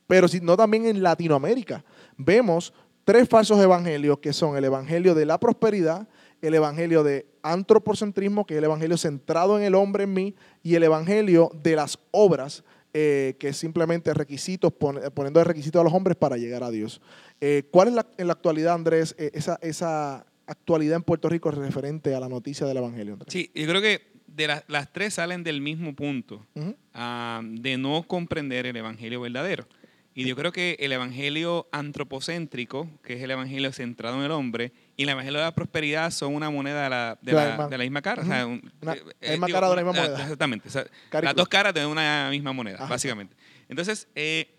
pero 0.06 0.28
sino 0.28 0.58
también 0.58 0.86
en 0.86 1.02
Latinoamérica. 1.02 1.84
Vemos 2.18 2.74
tres 3.06 3.30
falsos 3.30 3.60
evangelios 3.60 4.20
que 4.20 4.34
son 4.34 4.58
el 4.58 4.66
evangelio 4.66 5.16
de 5.16 5.26
la 5.26 5.40
prosperidad, 5.40 6.08
el 6.42 6.54
evangelio 6.54 7.04
de 7.04 7.26
antropocentrismo, 7.42 8.46
que 8.46 8.56
es 8.56 8.58
el 8.58 8.66
evangelio 8.66 8.98
centrado 8.98 9.58
en 9.58 9.64
el 9.64 9.76
hombre 9.76 10.04
en 10.04 10.14
mí, 10.14 10.36
y 10.64 10.76
el 10.76 10.84
evangelio 10.84 11.52
de 11.64 11.76
las 11.76 12.00
obras, 12.12 12.64
eh, 12.94 13.36
que 13.40 13.50
es 13.50 13.58
simplemente 13.58 14.14
requisitos, 14.14 14.74
pon- 14.74 15.00
poniendo 15.14 15.40
de 15.40 15.44
requisitos 15.44 15.80
a 15.80 15.84
los 15.84 15.94
hombres 15.94 16.18
para 16.18 16.38
llegar 16.38 16.64
a 16.64 16.72
Dios. 16.72 17.02
Eh, 17.42 17.64
¿Cuál 17.72 17.88
es 17.90 17.94
la- 17.94 18.08
en 18.18 18.28
la 18.28 18.34
actualidad, 18.34 18.74
Andrés, 18.74 19.16
eh, 19.18 19.32
esa, 19.34 19.58
esa 19.62 20.26
actualidad 20.46 20.98
en 20.98 21.04
Puerto 21.04 21.30
Rico 21.30 21.52
referente 21.52 22.14
a 22.16 22.20
la 22.20 22.28
noticia 22.30 22.68
del 22.68 22.78
evangelio? 22.78 23.14
Andrés? 23.14 23.32
Sí, 23.32 23.52
yo 23.56 23.68
creo 23.68 23.82
que 23.82 24.10
de 24.28 24.48
las- 24.48 24.64
las 24.68 24.92
tres 24.92 25.16
salen 25.16 25.44
del 25.44 25.62
mismo 25.62 25.96
punto, 25.96 26.46
Ujú. 26.56 26.76
ah, 26.94 27.42
de 27.44 27.78
no 27.78 28.04
comprender 28.04 28.66
el 28.66 28.76
Evangelio 28.76 29.22
verdadero. 29.22 29.68
Y 30.16 30.26
yo 30.26 30.36
creo 30.36 30.52
que 30.52 30.76
el 30.80 30.92
Evangelio 30.92 31.68
antropocéntrico, 31.72 32.90
que 33.04 33.14
es 33.14 33.22
el 33.24 33.32
Evangelio 33.32 33.72
centrado 33.72 34.18
en 34.18 34.24
el 34.24 34.32
hombre, 34.32 34.74
y 34.98 35.04
el 35.04 35.10
Evangelio 35.10 35.40
de 35.40 35.46
la 35.46 35.56
prosperidad 35.56 36.12
son 36.12 36.36
una 36.36 36.50
moneda 36.50 36.84
de 36.84 36.90
la, 36.90 37.18
de 37.22 37.32
la 37.32 37.44
la- 37.44 37.50
misma- 37.52 37.68
de 37.70 37.78
la 37.78 37.84
misma 37.84 38.02
cara. 38.02 38.22
o 38.24 38.26
sea, 38.26 38.46
un- 38.46 38.72
Una- 38.82 38.94
eh, 38.94 39.04
la 39.22 39.30
misma 39.32 39.48
digo, 39.48 39.56
cara 39.58 39.70
de 39.70 39.76
la 39.78 39.82
misma 39.84 40.02
moneda. 40.02 40.22
Exactamente. 40.24 40.68
o 40.68 40.72
sea, 40.72 40.86
las 41.22 41.36
dos 41.36 41.48
caras 41.48 41.74
de 41.74 41.86
una 41.86 42.28
misma 42.32 42.52
moneda, 42.54 42.78
Ajá. 42.78 42.88
básicamente. 42.88 43.36
Entonces, 43.70 44.08
eh, 44.16 44.59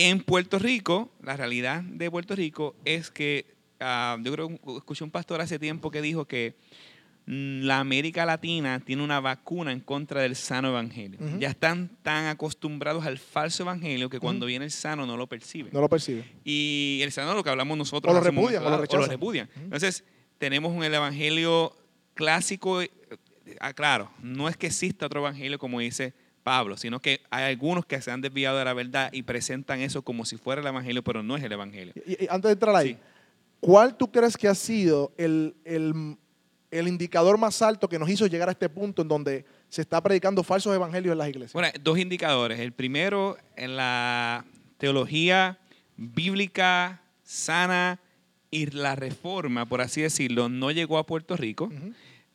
en 0.00 0.20
Puerto 0.20 0.58
Rico, 0.58 1.10
la 1.22 1.36
realidad 1.36 1.82
de 1.82 2.10
Puerto 2.10 2.34
Rico 2.34 2.74
es 2.86 3.10
que, 3.10 3.44
ah, 3.80 4.16
yo 4.22 4.32
creo, 4.32 4.48
que 4.48 4.76
escuché 4.78 5.04
un 5.04 5.10
pastor 5.10 5.42
hace 5.42 5.58
tiempo 5.58 5.90
que 5.90 6.00
dijo 6.00 6.24
que 6.24 6.54
mm, 7.26 7.64
la 7.64 7.80
América 7.80 8.24
Latina 8.24 8.80
tiene 8.80 9.04
una 9.04 9.20
vacuna 9.20 9.72
en 9.72 9.80
contra 9.80 10.22
del 10.22 10.36
sano 10.36 10.68
evangelio. 10.68 11.18
Ya 11.38 11.50
están 11.50 11.90
tan 12.02 12.28
acostumbrados 12.28 13.04
al 13.04 13.18
falso 13.18 13.62
evangelio 13.62 14.08
que 14.08 14.18
cuando 14.18 14.46
viene 14.46 14.64
el 14.64 14.70
sano 14.70 15.04
no 15.04 15.18
lo 15.18 15.26
perciben. 15.26 15.70
No 15.70 15.82
lo 15.82 15.88
percibe. 15.90 16.24
Y 16.44 17.00
el 17.02 17.12
sano 17.12 17.34
lo 17.34 17.44
que 17.44 17.50
hablamos 17.50 17.76
nosotros. 17.76 18.10
O 18.10 18.16
lo 18.16 18.24
repudian, 18.24 18.62
o 18.62 18.64
lo 18.64 18.70
dado, 18.70 18.82
rechazan. 18.82 19.10
repudian. 19.10 19.50
Ujú. 19.54 19.64
Entonces, 19.64 20.02
tenemos 20.38 20.74
un 20.74 20.82
el 20.82 20.94
evangelio 20.94 21.76
clásico. 22.14 22.80
eh, 22.80 22.90
ah, 23.60 23.74
claro, 23.74 24.10
no 24.22 24.48
es 24.48 24.56
que 24.56 24.68
exista 24.68 25.04
otro 25.04 25.20
evangelio 25.20 25.58
como 25.58 25.78
dice 25.80 26.14
Pablo, 26.50 26.76
sino 26.76 26.98
que 27.00 27.20
hay 27.30 27.44
algunos 27.44 27.86
que 27.86 28.00
se 28.02 28.10
han 28.10 28.20
desviado 28.20 28.58
de 28.58 28.64
la 28.64 28.74
verdad 28.74 29.08
y 29.12 29.22
presentan 29.22 29.80
eso 29.80 30.02
como 30.02 30.24
si 30.24 30.36
fuera 30.36 30.60
el 30.60 30.66
evangelio, 30.66 31.04
pero 31.04 31.22
no 31.22 31.36
es 31.36 31.44
el 31.44 31.52
evangelio. 31.52 31.92
Y, 32.04 32.24
y 32.24 32.26
antes 32.28 32.48
de 32.48 32.52
entrar 32.54 32.74
ahí, 32.74 32.88
Sí. 32.94 32.96
¿cuál 33.60 33.96
tú 33.96 34.10
crees 34.10 34.36
que 34.36 34.48
ha 34.48 34.54
sido 34.56 35.12
el, 35.16 35.54
el- 35.64 36.16
el 36.72 36.86
indicador 36.88 37.36
más 37.38 37.62
alto 37.62 37.88
que 37.88 37.98
nos 37.98 38.08
hizo 38.08 38.26
llegar 38.26 38.48
a 38.48 38.52
este 38.52 38.68
punto 38.68 39.02
en 39.02 39.08
donde 39.08 39.44
se 39.68 39.80
está 39.82 40.00
predicando 40.02 40.42
falsos 40.42 40.74
evangelios 40.74 41.12
en 41.12 41.18
las 41.18 41.28
iglesias? 41.28 41.52
Bueno, 41.52 41.68
dos 41.82 41.98
indicadores. 41.98 42.58
El 42.60 42.72
primero, 42.72 43.36
en 43.56 43.76
la 43.76 44.44
teología 44.78 45.58
bíblica 45.96 47.00
sana 47.22 48.00
y 48.50 48.66
la 48.66 48.96
reforma, 48.96 49.66
por 49.66 49.80
así 49.80 50.02
decirlo, 50.02 50.48
no 50.48 50.70
llegó 50.72 50.98
a 50.98 51.06
Puerto 51.06 51.36
Rico. 51.36 51.70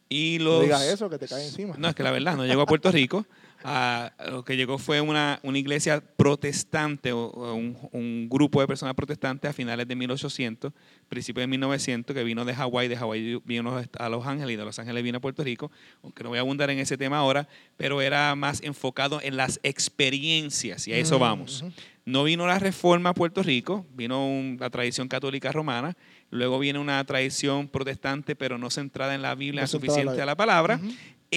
Y 0.07 0.37
No 0.39 0.45
los, 0.45 0.61
digas 0.63 0.83
eso, 0.83 1.09
que 1.09 1.17
te 1.17 1.27
cae 1.27 1.45
encima. 1.45 1.75
No, 1.77 1.89
es 1.89 1.95
que 1.95 2.03
la 2.03 2.11
verdad, 2.11 2.35
no 2.37 2.45
llegó 2.45 2.61
a 2.61 2.65
Puerto 2.65 2.91
Rico. 2.91 3.25
Ah, 3.67 4.13
lo 4.29 4.45
que 4.45 4.55
llegó 4.55 4.77
fue 4.77 5.01
una, 5.01 5.39
una 5.41 5.57
iglesia 5.57 5.99
protestante, 6.15 7.11
o, 7.13 7.25
o 7.29 7.55
un, 7.55 7.75
un 7.93 8.29
grupo 8.29 8.61
de 8.61 8.67
personas 8.67 8.93
protestantes 8.93 9.49
a 9.49 9.53
finales 9.53 9.87
de 9.87 9.95
1800, 9.95 10.71
principios 11.09 11.41
de 11.41 11.47
1900, 11.47 12.15
que 12.15 12.23
vino 12.23 12.45
de 12.45 12.53
Hawái, 12.53 12.87
de 12.87 12.95
Hawái 12.95 13.41
vino 13.43 13.75
a 13.97 14.09
Los 14.09 14.27
Ángeles 14.27 14.53
y 14.53 14.57
de 14.57 14.65
Los 14.65 14.77
Ángeles 14.77 15.03
vino 15.03 15.17
a 15.17 15.21
Puerto 15.21 15.43
Rico, 15.43 15.71
aunque 16.03 16.21
no 16.23 16.29
voy 16.29 16.37
a 16.37 16.41
abundar 16.41 16.69
en 16.69 16.77
ese 16.77 16.95
tema 16.95 17.17
ahora, 17.17 17.47
pero 17.75 18.01
era 18.03 18.35
más 18.35 18.61
enfocado 18.61 19.19
en 19.23 19.35
las 19.35 19.59
experiencias 19.63 20.87
y 20.87 20.93
a 20.93 20.97
eso 20.97 21.17
Mm, 21.17 21.21
vamos. 21.21 21.63
No 22.05 22.23
vino 22.23 22.45
la 22.45 22.59
reforma 22.59 23.09
a 23.09 23.13
Puerto 23.15 23.41
Rico, 23.41 23.83
vino 23.95 24.27
un- 24.27 24.57
la 24.59 24.69
tradición 24.69 25.07
católica 25.07 25.51
romana, 25.51 25.97
luego 26.29 26.59
viene 26.59 26.77
una 26.77 27.03
tradición 27.03 27.67
protestante, 27.67 28.35
pero 28.35 28.59
no 28.59 28.69
centrada 28.69 29.15
en 29.15 29.23
la 29.23 29.33
Biblia 29.33 29.61
No 29.61 29.67
suficiente 29.67 30.17
la- 30.17 30.21
a 30.23 30.25
la 30.27 30.35
palabra, 30.35 30.79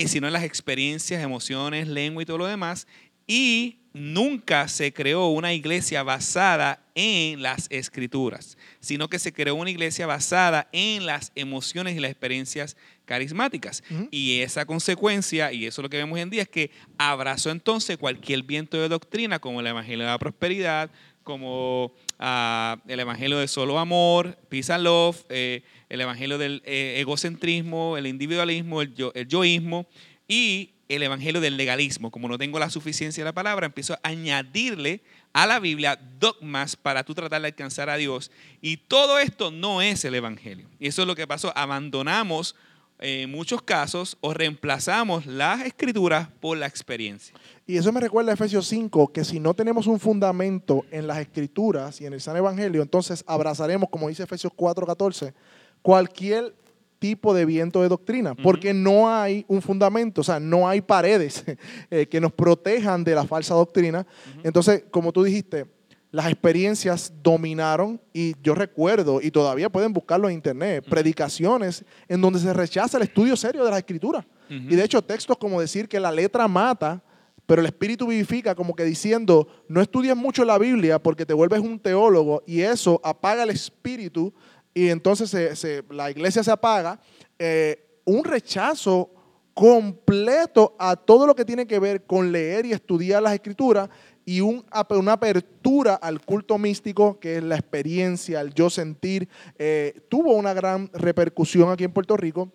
sino 0.07 0.27
en 0.27 0.33
las 0.33 0.45
experiencias, 0.45 1.23
emociones, 1.23 1.89
lengua 1.89 2.23
y 2.23 2.27
todo 2.27 2.39
lo 2.39 2.47
demás. 2.47 2.87
Y 3.27 3.79
nunca 3.93 4.69
se 4.69 4.93
creó 4.93 5.29
una 5.29 5.53
iglesia 5.53 6.03
basada 6.03 6.83
en 6.95 7.43
las 7.43 7.67
escrituras, 7.71 8.57
sino 8.81 9.09
que 9.09 9.19
se 9.19 9.33
creó 9.33 9.55
una 9.55 9.71
iglesia 9.71 10.07
basada 10.07 10.69
en 10.73 11.07
las 11.07 11.33
emociones 11.35 11.97
y 11.97 12.01
las 12.01 12.11
experiencias 12.11 12.77
carismáticas. 13.05 13.83
Y 14.11 14.41
esa 14.41 14.67
consecuencia, 14.67 15.53
y 15.53 15.67
eso 15.67 15.81
es 15.81 15.83
lo 15.83 15.91
que 15.91 15.97
vemos 15.97 16.17
hoy 16.17 16.23
en 16.23 16.31
día, 16.31 16.43
es 16.43 16.49
que 16.49 16.71
abrazó 16.97 17.51
entonces 17.51 17.97
cualquier 17.97 18.43
viento 18.43 18.81
de 18.81 18.89
doctrina, 18.89 19.39
como 19.39 19.61
el 19.61 19.67
Evangelio 19.67 20.05
de 20.05 20.11
la 20.11 20.19
Prosperidad, 20.19 20.91
como 21.25 21.93
ah, 22.19 22.79
el 22.87 23.01
Evangelio 23.01 23.39
de 23.39 23.49
solo 23.49 23.79
amor, 23.79 24.39
peace 24.49 24.73
and 24.73 24.85
love, 24.85 25.25
eh, 25.29 25.63
el 25.89 26.01
Evangelio 26.01 26.39
del 26.39 26.63
eh, 26.65 26.97
egocentrismo, 26.99 27.97
el 27.97 28.07
individualismo, 28.07 28.83
el, 28.83 28.95
yo- 28.95 29.13
el 29.15 29.27
yoísmo 29.29 29.87
y 30.27 30.71
el 30.89 31.03
Evangelio 31.03 31.41
del 31.41 31.57
legalismo. 31.57 32.11
Como 32.11 32.29
no 32.29 32.39
tengo 32.39 32.59
la 32.59 32.71
suficiencia 32.71 33.23
de 33.23 33.27
la 33.29 33.33
palabra, 33.35 33.67
empiezo 33.67 33.95
a 33.95 34.01
añadirle 34.03 35.03
a 35.33 35.47
la 35.47 35.61
Biblia 35.61 35.99
dogmas 36.19 36.77
para 36.77 37.05
tú 37.05 37.15
tratar 37.15 37.41
de 37.43 37.49
alcanzar 37.49 37.91
a 37.91 37.97
Dios. 37.97 38.31
Y 38.63 38.79
todo 38.79 39.19
esto 39.19 39.51
no 39.51 39.83
es 39.83 40.05
el 40.05 40.15
Evangelio. 40.15 40.67
Y 40.79 40.89
eso 40.89 41.03
es 41.03 41.09
lo 41.09 41.15
que 41.15 41.27
pasó. 41.27 41.53
Abandonamos 41.57 42.55
eh, 43.01 43.23
en 43.23 43.31
muchos 43.31 43.63
casos 43.63 44.17
o 44.21 44.33
reemplazamos 44.35 45.27
las 45.27 45.61
escrituras 45.65 46.29
por 46.41 46.57
la 46.59 46.67
experiencia. 46.67 47.35
Y 47.67 47.77
eso 47.77 47.93
me 47.93 48.01
recuerda 48.01 48.31
a 48.33 48.35
Efesios 48.35 48.67
5, 48.67 49.13
que 49.13 49.25
si 49.25 49.39
no 49.41 49.55
tenemos 49.55 49.87
un 49.87 50.01
fundamento 50.01 50.85
en 50.91 51.07
las 51.07 51.19
escrituras 51.19 52.01
y 52.01 52.07
en 52.07 52.15
el 52.15 52.21
San 52.21 52.37
Evangelio, 52.37 52.81
entonces 52.83 53.23
abrazaremos, 53.27 53.89
como 53.91 54.09
dice 54.09 54.23
Efesios 54.25 54.53
4:14, 54.57 55.33
cualquier 55.83 56.55
tipo 56.99 57.33
de 57.33 57.45
viento 57.45 57.83
de 57.83 57.89
doctrina, 57.89 58.35
porque 58.35 58.75
no 58.75 59.09
hay 59.09 59.45
un 59.49 59.63
fundamento, 59.63 60.21
o 60.21 60.25
sea, 60.25 60.41
no 60.41 60.69
hay 60.69 60.81
paredes 60.81 61.45
eh, 61.91 62.07
que 62.07 62.21
nos 62.21 62.33
protejan 62.33 63.05
de 63.05 63.15
la 63.15 63.25
falsa 63.25 63.55
doctrina. 63.55 64.07
Entonces, 64.43 64.85
como 64.91 65.13
tú 65.13 65.23
dijiste, 65.23 65.67
las 66.11 66.27
experiencias 66.27 67.13
dominaron 67.23 68.01
y 68.13 68.35
yo 68.43 68.55
recuerdo, 68.55 69.21
y 69.21 69.31
todavía 69.31 69.71
pueden 69.71 69.93
buscarlo 69.93 70.29
en 70.29 70.35
internet, 70.35 70.85
predicaciones 70.89 71.85
en 72.09 72.21
donde 72.21 72.39
se 72.39 72.53
rechaza 72.53 72.97
el 72.97 73.05
estudio 73.05 73.37
serio 73.37 73.65
de 73.65 73.71
las 73.71 73.79
escrituras. 73.79 74.25
Ujú. 74.47 74.69
Y 74.71 74.77
de 74.77 74.85
hecho, 74.85 75.03
textos 75.03 75.37
como 75.37 75.61
decir 75.61 75.89
que 75.89 76.01
la 76.01 76.11
letra 76.11 76.49
mata, 76.49 77.03
pero 77.47 77.61
el 77.61 77.67
espíritu 77.67 78.07
vivifica, 78.07 78.55
como 78.55 78.75
que 78.75 78.85
diciendo, 78.85 79.49
no 79.69 79.81
estudies 79.81 80.17
mucho 80.17 80.45
la 80.45 80.59
Biblia 80.59 80.99
porque 80.99 81.25
te 81.25 81.33
vuelves 81.33 81.61
un 81.61 81.79
teólogo 81.79 82.43
y 82.47 82.61
eso 82.61 83.01
apaga 83.05 83.43
el 83.43 83.51
espíritu 83.51 84.35
y 84.79 84.91
entonces 84.91 85.35
la 85.91 86.09
iglesia 86.09 86.45
se 86.45 86.53
apaga. 86.53 87.01
Eh, 87.37 88.01
un 88.05 88.23
rechazo 88.23 89.11
completo 89.53 90.77
a 90.79 90.95
todo 90.95 91.27
lo 91.27 91.35
que 91.35 91.45
tiene 91.45 91.67
que 91.67 91.81
ver 91.81 92.07
con 92.07 92.31
leer 92.31 92.65
y 92.65 92.73
estudiar 92.73 93.21
las 93.21 93.35
escrituras 93.35 93.89
y 94.25 94.41
un 94.41 94.65
una 94.91 95.13
apertura 95.15 95.95
al 95.95 96.21
culto 96.21 96.59
místico, 96.59 97.19
que 97.19 97.39
es 97.39 97.43
la 97.43 97.57
experiencia, 97.57 98.41
el 98.41 98.55
yo 98.55 98.71
sentir, 98.71 99.29
eh, 99.59 100.01
tuvo 100.09 100.37
una 100.37 100.55
gran 100.55 100.89
repercusión 100.93 101.71
aquí 101.71 101.83
en 101.83 101.93
Puerto 101.93 102.17
Rico. 102.17 102.53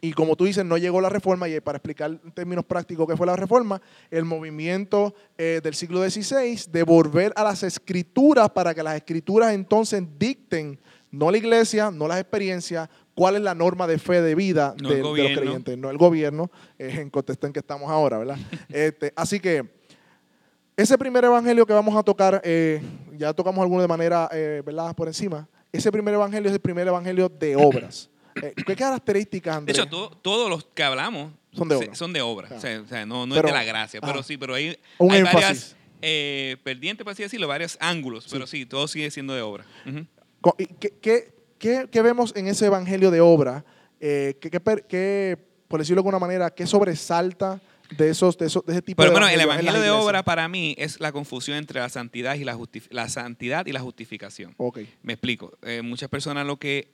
Y 0.00 0.12
como 0.12 0.34
tú 0.34 0.46
dices, 0.46 0.64
no 0.64 0.78
llegó 0.78 1.00
la 1.00 1.10
reforma, 1.10 1.48
y 1.48 1.60
para 1.60 1.76
explicar 1.76 2.18
en 2.24 2.32
términos 2.32 2.64
prácticos 2.64 3.06
qué 3.06 3.16
fue 3.16 3.26
la 3.26 3.36
reforma, 3.36 3.80
el 4.10 4.24
movimiento 4.24 5.14
eh, 5.36 5.60
del 5.62 5.74
siglo 5.74 6.02
XVI 6.02 6.70
de 6.70 6.82
volver 6.82 7.32
a 7.36 7.44
las 7.44 7.62
escrituras 7.62 8.48
para 8.50 8.74
que 8.74 8.82
las 8.82 8.96
escrituras 8.96 9.52
entonces 9.52 10.02
dicten, 10.18 10.80
no 11.10 11.30
la 11.30 11.38
iglesia, 11.38 11.90
no 11.90 12.06
las 12.08 12.20
experiencias, 12.20 12.88
cuál 13.14 13.36
es 13.36 13.42
la 13.42 13.54
norma 13.54 13.86
de 13.86 13.98
fe 13.98 14.22
de 14.22 14.34
vida 14.34 14.74
No 14.80 14.88
de, 14.88 14.96
de 14.96 15.02
los 15.02 15.38
creyentes, 15.38 15.76
no 15.78 15.90
el 15.90 15.98
gobierno, 15.98 16.50
eh, 16.78 16.98
en 17.00 17.10
contexto 17.10 17.46
en 17.46 17.52
que 17.52 17.58
estamos 17.60 17.90
ahora, 17.90 18.18
¿verdad? 18.18 18.38
Este, 18.68 19.12
así 19.16 19.40
que 19.40 19.64
ese 20.76 20.96
primer 20.96 21.24
evangelio 21.24 21.66
que 21.66 21.72
vamos 21.72 21.94
a 21.96 22.02
tocar, 22.02 22.40
eh, 22.44 22.80
ya 23.12 23.32
tocamos 23.34 23.60
alguno 23.62 23.82
de 23.82 23.88
manera, 23.88 24.28
eh, 24.32 24.62
¿verdad? 24.64 24.94
Por 24.94 25.08
encima. 25.08 25.46
Ese 25.72 25.92
primer 25.92 26.14
evangelio 26.14 26.48
es 26.48 26.54
el 26.54 26.60
primer 26.60 26.88
evangelio 26.88 27.28
de 27.28 27.54
obras. 27.56 28.08
Eh, 28.40 28.54
¿Qué 28.66 28.76
características, 28.76 29.54
De 29.54 29.58
Andrés? 29.58 29.78
hecho, 29.78 29.88
to- 29.88 30.18
todos 30.22 30.48
los 30.48 30.64
que 30.72 30.82
hablamos 30.82 31.32
Son 31.52 31.68
de 31.68 31.74
obra. 31.74 31.94
Son 31.94 32.12
de 32.12 32.20
obra. 32.22 32.48
Ah. 32.52 32.54
O 32.56 32.60
sea, 32.60 32.80
o 32.80 32.86
sea, 32.86 33.04
no, 33.04 33.26
no 33.26 33.34
Pero- 33.34 33.48
es 33.48 33.52
de 33.54 33.58
la 33.58 33.64
gracia, 33.64 34.00
pero 34.00 34.20
ah. 34.20 34.22
sí, 34.22 34.38
pero 34.38 34.54
hay, 34.54 34.78
Un 34.98 35.10
hay 35.10 35.22
varias 35.22 35.76
eh, 36.00 36.56
pendientes, 36.62 37.04
por 37.04 37.12
así 37.12 37.24
decirlo, 37.24 37.46
varios 37.48 37.76
ángulos, 37.80 38.26
pero 38.30 38.46
sí, 38.46 38.64
todo 38.64 38.88
sigue 38.88 39.10
siendo 39.10 39.34
de 39.34 39.42
obra. 39.42 39.66
¿Qué, 40.80 40.90
qué- 41.00 41.32
qué- 41.58 41.88
qué 41.90 42.02
vemos 42.02 42.32
en 42.36 42.48
ese 42.48 42.66
evangelio 42.66 43.10
de 43.10 43.20
obra? 43.20 43.64
Eh, 44.00 44.36
¿qué, 44.40 45.38
por 45.68 45.78
decirlo 45.80 45.96
de 46.02 46.08
alguna 46.08 46.18
manera, 46.18 46.50
qué 46.50 46.66
sobresalta 46.66 47.60
de, 47.96 48.10
esos, 48.10 48.38
de, 48.38 48.46
esos, 48.46 48.64
de 48.64 48.72
ese 48.72 48.82
tipo 48.82 49.02
Pero 49.02 49.10
de 49.10 49.14
bueno, 49.14 49.28
el 49.28 49.40
evangelio 49.40 49.80
de 49.80 49.90
obra 49.90 50.22
para 50.22 50.48
mí 50.48 50.74
es 50.78 51.00
la 51.00 51.12
confusión 51.12 51.56
entre 51.58 51.80
la 51.80 51.88
santidad 51.88 52.34
y 52.36 52.44
la, 52.44 52.58
la 52.90 53.08
santidad 53.08 53.66
y 53.66 53.72
la 53.72 53.80
justificación. 53.80 54.54
Ok. 54.56 54.78
Me 55.02 55.12
explico. 55.14 55.58
Eh, 55.62 55.82
muchas 55.82 56.08
personas 56.08 56.46
lo 56.46 56.56
que 56.58 56.92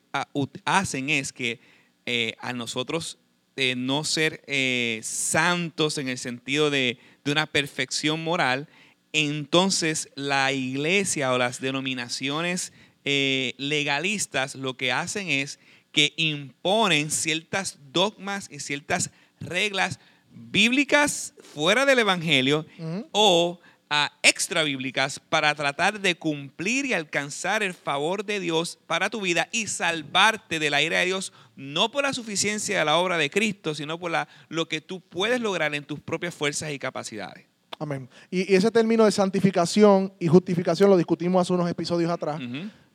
hacen 0.64 1.10
es 1.10 1.32
que 1.32 1.60
eh, 2.06 2.34
a 2.40 2.52
nosotros 2.52 3.18
eh, 3.56 3.74
no 3.76 4.04
ser 4.04 4.42
eh, 4.46 5.00
santos 5.02 5.98
en 5.98 6.08
el 6.08 6.18
sentido 6.18 6.70
de, 6.70 6.98
de 7.24 7.32
una 7.32 7.46
perfección 7.46 8.22
moral, 8.24 8.68
entonces 9.12 10.10
la 10.14 10.52
iglesia 10.52 11.32
o 11.32 11.38
las 11.38 11.60
denominaciones 11.60 12.72
eh, 13.08 13.54
legalistas 13.56 14.56
lo 14.56 14.76
que 14.76 14.90
hacen 14.90 15.28
es 15.28 15.60
que 15.92 16.12
imponen 16.16 17.12
ciertas 17.12 17.78
dogmas 17.92 18.48
y 18.50 18.58
ciertas 18.58 19.10
reglas 19.38 20.00
bíblicas 20.32 21.32
fuera 21.54 21.86
del 21.86 22.00
evangelio 22.00 22.66
o 23.12 23.60
a 23.88 24.12
extra 24.24 24.64
bíblicas 24.64 25.20
para 25.20 25.54
tratar 25.54 26.00
de 26.00 26.16
cumplir 26.16 26.84
y 26.86 26.94
alcanzar 26.94 27.62
el 27.62 27.74
favor 27.74 28.24
de 28.24 28.40
Dios 28.40 28.80
para 28.88 29.08
tu 29.08 29.20
vida 29.20 29.48
y 29.52 29.68
salvarte 29.68 30.58
de 30.58 30.68
la 30.68 30.82
ira 30.82 30.98
de 30.98 31.06
Dios, 31.06 31.32
no 31.54 31.92
por 31.92 32.02
la 32.02 32.12
suficiencia 32.12 32.80
de 32.80 32.84
la 32.84 32.96
obra 32.96 33.18
de 33.18 33.30
Cristo, 33.30 33.72
sino 33.72 34.00
por 34.00 34.10
la, 34.10 34.26
lo 34.48 34.68
que 34.68 34.80
tú 34.80 35.00
puedes 35.00 35.40
lograr 35.40 35.76
en 35.76 35.84
tus 35.84 36.00
propias 36.00 36.34
fuerzas 36.34 36.72
y 36.72 36.78
capacidades. 36.80 37.46
Amén. 37.78 38.08
Y, 38.30 38.52
y 38.52 38.56
ese 38.56 38.72
término 38.72 39.04
de 39.04 39.12
santificación 39.12 40.12
y 40.18 40.26
justificación 40.26 40.90
lo 40.90 40.96
discutimos 40.96 41.42
hace 41.42 41.52
unos 41.52 41.70
episodios 41.70 42.10
atrás. 42.10 42.40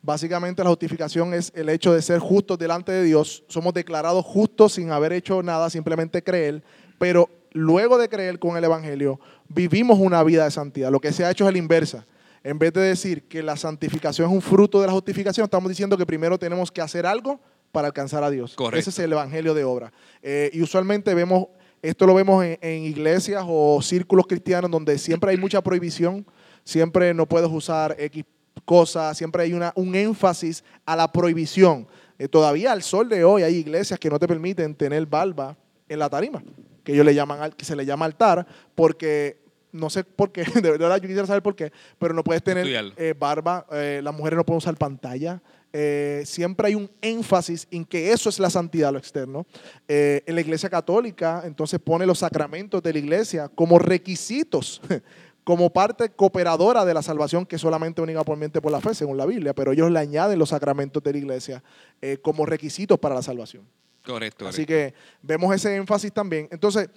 Básicamente 0.02 0.64
la 0.64 0.70
justificación 0.70 1.32
es 1.32 1.52
el 1.54 1.68
hecho 1.68 1.94
de 1.94 2.02
ser 2.02 2.18
justos 2.18 2.58
delante 2.58 2.90
de 2.90 3.04
Dios. 3.04 3.44
Somos 3.46 3.72
declarados 3.72 4.24
justos 4.24 4.72
sin 4.72 4.90
haber 4.90 5.12
hecho 5.12 5.44
nada, 5.44 5.70
simplemente 5.70 6.24
creer. 6.24 6.64
Pero 6.98 7.30
luego 7.52 7.98
de 7.98 8.08
creer 8.08 8.40
con 8.40 8.56
el 8.56 8.64
Evangelio, 8.64 9.20
vivimos 9.48 10.00
una 10.00 10.22
vida 10.24 10.44
de 10.44 10.50
santidad. 10.50 10.90
Lo 10.90 11.00
que 11.00 11.12
se 11.12 11.24
ha 11.24 11.30
hecho 11.30 11.46
es 11.46 11.52
la 11.52 11.58
inversa. 11.58 12.04
En 12.42 12.58
vez 12.58 12.72
de 12.72 12.80
decir 12.80 13.28
que 13.28 13.44
la 13.44 13.56
santificación 13.56 14.28
es 14.28 14.34
un 14.34 14.42
fruto 14.42 14.80
de 14.80 14.88
la 14.88 14.92
justificación, 14.92 15.44
estamos 15.44 15.68
diciendo 15.68 15.96
que 15.96 16.04
primero 16.04 16.36
tenemos 16.36 16.72
que 16.72 16.80
hacer 16.80 17.06
algo 17.06 17.40
para 17.70 17.86
alcanzar 17.86 18.24
a 18.24 18.30
Dios. 18.30 18.54
Correcto. 18.56 18.80
Ese 18.80 18.90
es 18.90 18.98
el 18.98 19.12
Evangelio 19.12 19.54
de 19.54 19.62
obra. 19.62 19.92
Eh, 20.20 20.50
y 20.52 20.62
usualmente 20.62 21.14
vemos, 21.14 21.46
esto 21.80 22.06
lo 22.06 22.14
vemos 22.14 22.44
en, 22.44 22.58
en 22.60 22.82
iglesias 22.82 23.44
o 23.46 23.80
círculos 23.80 24.26
cristianos 24.26 24.68
donde 24.68 24.98
siempre 24.98 25.30
hay 25.30 25.36
mucha 25.36 25.62
prohibición, 25.62 26.26
siempre 26.64 27.14
no 27.14 27.26
puedes 27.26 27.48
usar 27.48 27.94
X 27.96 28.24
cosas, 28.64 29.16
siempre 29.16 29.42
hay 29.42 29.52
una, 29.52 29.72
un 29.76 29.94
énfasis 29.94 30.64
a 30.84 30.96
la 30.96 31.10
prohibición. 31.10 31.86
Eh, 32.18 32.28
todavía 32.28 32.72
al 32.72 32.82
sol 32.82 33.08
de 33.08 33.24
hoy 33.24 33.42
hay 33.42 33.56
iglesias 33.56 33.98
que 33.98 34.10
no 34.10 34.18
te 34.18 34.28
permiten 34.28 34.74
tener 34.74 35.04
barba 35.06 35.56
en 35.88 35.98
la 35.98 36.08
tarima, 36.08 36.42
que 36.84 36.92
ellos 36.92 37.04
le 37.04 37.14
llaman, 37.14 37.52
que 37.52 37.64
se 37.64 37.76
le 37.76 37.84
llama 37.84 38.04
altar, 38.04 38.46
porque 38.74 39.42
no 39.72 39.88
sé 39.88 40.04
por 40.04 40.30
qué, 40.30 40.44
de 40.60 40.70
verdad 40.70 40.96
yo 40.96 41.02
quisiera 41.02 41.26
saber 41.26 41.42
por 41.42 41.56
qué, 41.56 41.72
pero 41.98 42.14
no 42.14 42.22
puedes 42.22 42.42
tener 42.42 42.66
eh, 42.96 43.14
barba, 43.18 43.66
eh, 43.72 44.00
las 44.02 44.14
mujeres 44.14 44.36
no 44.36 44.44
pueden 44.44 44.58
usar 44.58 44.76
pantalla. 44.76 45.42
eh, 45.72 46.22
siempre 46.26 46.68
hay 46.68 46.74
un 46.74 46.90
énfasis 47.00 47.66
en 47.70 47.84
que 47.84 48.12
eso 48.12 48.28
es 48.28 48.38
la 48.38 48.50
santidad, 48.50 48.92
lo 48.92 48.98
externo. 48.98 49.46
En 49.88 50.34
la 50.34 50.40
iglesia 50.40 50.68
católica, 50.68 51.42
entonces 51.44 51.80
pone 51.80 52.04
los 52.06 52.18
sacramentos 52.18 52.82
de 52.82 52.92
la 52.92 52.98
iglesia 52.98 53.48
como 53.48 53.78
requisitos, 53.78 54.82
como 55.44 55.70
parte 55.72 56.10
cooperadora 56.10 56.84
de 56.84 56.94
la 56.94 57.02
salvación 57.02 57.44
que 57.46 57.58
solamente 57.58 58.00
únicamente 58.00 58.60
por 58.60 58.70
la 58.70 58.80
fe, 58.80 58.94
según 58.94 59.16
la 59.16 59.26
Biblia, 59.26 59.52
pero 59.54 59.72
ellos 59.72 59.90
le 59.90 59.98
añaden 59.98 60.38
los 60.38 60.50
sacramentos 60.50 61.02
de 61.02 61.12
la 61.12 61.18
iglesia 61.18 61.62
eh, 62.00 62.18
como 62.22 62.46
requisitos 62.46 62.98
para 62.98 63.14
la 63.16 63.22
salvación. 63.22 63.66
Correcto. 64.04 64.46
Así 64.46 64.64
correcto. 64.66 64.96
que 64.98 65.02
vemos 65.22 65.54
ese 65.54 65.74
énfasis 65.76 66.12
también. 66.12 66.48
Entonces, 66.52 66.88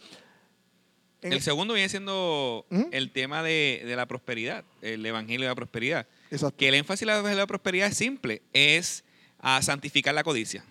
en- 1.21 1.33
El 1.33 1.41
segundo 1.41 1.73
viene 1.73 1.89
siendo 1.89 2.65
Ujú. 2.69 2.87
el 2.91 3.11
tema 3.11 3.41
de, 3.41 3.81
de 3.85 3.95
la 3.95 4.05
prosperidad, 4.07 4.63
el 4.81 5.03
evangelio 5.05 5.45
de 5.45 5.49
la 5.51 5.55
prosperidad. 5.55 6.07
exacto. 6.29 6.57
Que 6.57 6.67
el 6.67 6.75
énfasis 6.75 7.07
la, 7.07 7.21
de 7.23 7.35
la 7.35 7.47
prosperidad 7.47 7.87
es 7.87 7.97
simple, 7.97 8.43
es 8.53 9.03
a 9.39 9.61
santificar 9.63 10.13
la 10.13 10.23
codicia. 10.23 10.63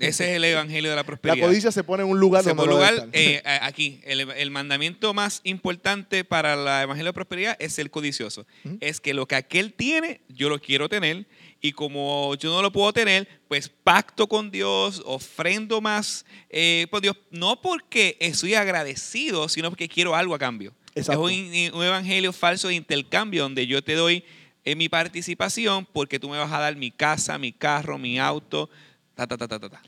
Ese 0.00 0.30
es 0.30 0.36
el 0.36 0.44
evangelio 0.44 0.90
de 0.90 0.96
la 0.96 1.02
la 1.02 1.06
prosperidad. 1.06 1.46
codicia 1.46 1.72
se 1.72 1.84
pone 1.84 2.02
en 2.02 2.10
un 2.10 2.18
lugar 2.18 2.42
Segundo 2.44 2.72
donde 2.72 2.92
lugar, 2.92 3.08
eh, 3.12 3.42
aquí, 3.62 4.00
el, 4.04 4.30
el 4.30 4.50
mandamiento 4.50 5.14
más 5.14 5.40
importante 5.44 6.24
para 6.24 6.54
el 6.54 6.84
evangelio 6.84 7.10
de 7.10 7.12
prosperidad 7.12 7.56
es 7.58 7.78
el 7.78 7.90
codicioso. 7.90 8.46
Es 8.80 9.00
que 9.00 9.14
lo 9.14 9.26
que 9.26 9.36
aquel 9.36 9.72
tiene, 9.72 10.20
yo 10.28 10.48
lo 10.48 10.60
quiero 10.60 10.88
tener. 10.88 11.26
Y 11.60 11.72
como 11.72 12.34
yo 12.36 12.50
no 12.50 12.62
lo 12.62 12.70
puedo 12.70 12.92
tener, 12.92 13.26
pues 13.48 13.68
pacto 13.68 14.28
con 14.28 14.50
Dios, 14.50 15.02
ofrendo 15.04 15.80
más 15.80 16.26
eh, 16.50 16.86
por 16.90 17.00
Dios. 17.00 17.16
No 17.30 17.60
porque 17.60 18.16
estoy 18.20 18.54
agradecido, 18.54 19.48
sino 19.48 19.70
porque 19.70 19.88
quiero 19.88 20.14
algo 20.14 20.34
a 20.34 20.38
cambio. 20.38 20.74
Exacto. 20.94 21.28
Es 21.28 21.72
un, 21.72 21.78
un 21.78 21.84
evangelio 21.84 22.32
falso 22.32 22.68
de 22.68 22.74
intercambio 22.74 23.42
donde 23.42 23.66
yo 23.66 23.82
te 23.82 23.94
doy 23.94 24.24
eh, 24.66 24.74
mi 24.74 24.88
participación 24.88 25.86
porque 25.92 26.18
tú 26.18 26.28
me 26.28 26.38
vas 26.38 26.52
a 26.52 26.58
dar 26.58 26.74
mi 26.74 26.90
casa, 26.90 27.38
mi 27.38 27.52
carro, 27.52 27.98
mi 27.98 28.18
auto, 28.18 28.68
ta, 29.16 29.26
ta, 29.26 29.36
ta, 29.38 29.48
ta, 29.48 29.58
ta, 29.58 29.68
ta. 29.70 29.82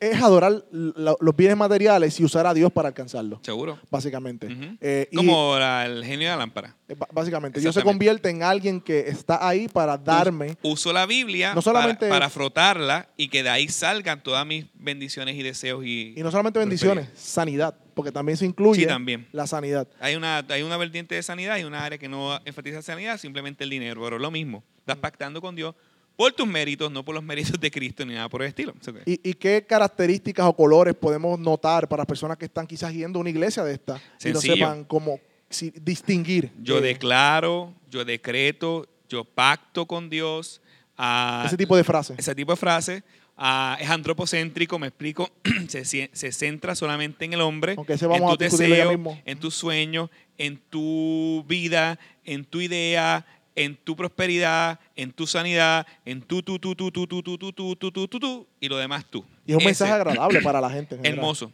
Es- 0.00 0.22
adorar 0.22 0.64
la- 0.70 1.16
los 1.18 1.36
bienes 1.36 1.56
materiales 1.56 2.18
y 2.20 2.24
usar 2.24 2.46
a 2.46 2.52
Dios 2.54 2.70
para 2.70 2.88
alcanzarlo, 2.88 3.40
¿Seguro? 3.42 3.78
básicamente. 3.90 4.46
Eh, 4.80 5.08
y- 5.10 5.16
Como 5.16 5.58
la- 5.58 5.86
el 5.86 6.04
genio 6.04 6.28
de 6.28 6.34
la 6.34 6.38
lámpara. 6.38 6.76
eh, 6.88 6.94
básicamente, 7.12 7.58
Dios 7.58 7.74
se 7.74 7.82
convierte 7.82 8.28
en 8.30 8.42
alguien 8.42 8.80
que 8.80 9.00
está 9.08 9.46
ahí 9.46 9.66
para 9.68 9.96
darme. 9.98 10.56
Uso 10.62 10.92
la 10.92 11.06
Biblia 11.06 11.54
No 11.54 11.62
solamente- 11.62 12.06
para, 12.06 12.20
para 12.20 12.30
frotarla 12.30 13.08
y 13.16 13.28
que 13.28 13.42
de 13.42 13.48
ahí 13.50 13.68
salgan 13.68 14.22
todas 14.22 14.46
mis 14.46 14.66
bendiciones 14.74 15.34
y 15.36 15.42
deseos. 15.42 15.84
Y, 15.84 16.14
Y 16.16 16.22
no 16.22 16.30
solamente 16.30 16.58
bendiciones, 16.58 17.08
sanidad, 17.16 17.74
porque 17.94 18.12
también 18.12 18.36
se 18.36 18.44
incluye 18.44 18.82
Sí, 18.82 18.86
también. 18.86 19.26
la 19.32 19.46
sanidad. 19.46 19.88
Hay 20.00 20.14
una, 20.16 20.44
hay 20.50 20.62
una 20.62 20.76
vertiente 20.76 21.14
de 21.14 21.22
sanidad 21.22 21.56
y 21.58 21.64
una 21.64 21.84
área 21.84 21.98
que 21.98 22.08
no 22.08 22.38
enfatiza 22.44 22.82
sanidad, 22.82 23.18
simplemente 23.18 23.64
el 23.64 23.70
dinero. 23.70 24.02
Pero 24.04 24.18
lo 24.18 24.30
mismo. 24.30 24.62
Estás 24.80 24.98
pactando 24.98 25.40
con 25.40 25.54
Dios 25.56 25.74
por 26.18 26.32
tus 26.32 26.48
méritos, 26.48 26.90
no 26.90 27.04
por 27.04 27.14
los 27.14 27.22
méritos 27.22 27.60
de 27.60 27.70
Cristo 27.70 28.04
ni 28.04 28.14
nada 28.14 28.28
por 28.28 28.42
el 28.42 28.48
estilo. 28.48 28.74
Que- 28.74 29.02
¿Y, 29.22 29.30
y 29.30 29.34
qué 29.34 29.64
características 29.64 30.46
o 30.46 30.52
colores 30.52 30.94
podemos 30.96 31.38
notar 31.38 31.88
para 31.88 32.04
personas 32.04 32.36
que 32.36 32.46
están 32.46 32.66
quizás 32.66 32.92
yendo 32.92 33.18
a 33.18 33.20
una 33.20 33.30
iglesia 33.30 33.62
de 33.62 33.74
esta 33.74 33.94
y 33.96 33.98
no 33.98 34.40
Sencillo. 34.40 34.54
sepan 34.56 34.84
cómo 34.84 35.20
si- 35.48 35.70
distinguir? 35.80 36.50
Yo 36.60 36.78
eh, 36.78 36.80
declaro, 36.80 37.72
yo 37.88 38.04
decreto, 38.04 38.88
yo 39.08 39.22
pacto 39.24 39.86
con 39.86 40.10
Dios. 40.10 40.60
ah, 40.96 41.44
ese 41.46 41.56
tipo 41.56 41.76
de 41.76 41.84
frases. 41.84 42.18
ese 42.18 42.34
tipo 42.34 42.50
de 42.52 42.56
frase. 42.56 43.04
ah, 43.36 43.76
es 43.80 43.88
antropocéntrico, 43.88 44.76
me 44.80 44.88
explico, 44.88 45.30
se, 45.68 45.84
se 45.84 46.32
centra 46.32 46.74
solamente 46.74 47.24
en 47.26 47.32
el 47.34 47.40
hombre, 47.42 47.74
Aunque 47.76 47.92
ese 47.92 48.06
en 48.06 48.10
vamos 48.10 48.36
tu 48.36 48.44
a 48.44 48.48
deseo, 48.48 48.88
mismo. 48.90 49.22
en 49.24 49.38
tus 49.38 49.54
sueños, 49.54 50.10
en 50.36 50.56
tu 50.68 51.44
vida, 51.46 51.96
en 52.24 52.44
tu 52.44 52.60
idea, 52.60 53.24
en 53.64 53.76
tu 53.76 53.96
prosperidad, 53.96 54.78
en 54.96 55.12
tu 55.12 55.26
sanidad, 55.26 55.86
en 56.04 56.22
tu, 56.22 56.42
tu, 56.42 56.58
tu, 56.58 56.74
tu, 56.74 56.90
tu, 56.90 57.06
tu, 57.06 57.22
tu, 57.22 57.38
tu, 57.38 57.52
tu, 57.52 57.76
tu, 57.76 57.90
tu, 57.90 58.08
tu, 58.08 58.18
tu, 58.20 58.46
y 58.60 58.68
lo 58.68 58.76
demás 58.76 59.04
tú. 59.10 59.24
Y 59.46 59.50
es 59.52 59.56
un 59.56 59.60
Ese, 59.62 59.68
mensaje 59.68 59.92
agradable 59.92 60.40
para 60.42 60.60
la 60.60 60.70
gente. 60.70 60.94
en. 60.96 61.04
Hermoso. 61.06 61.52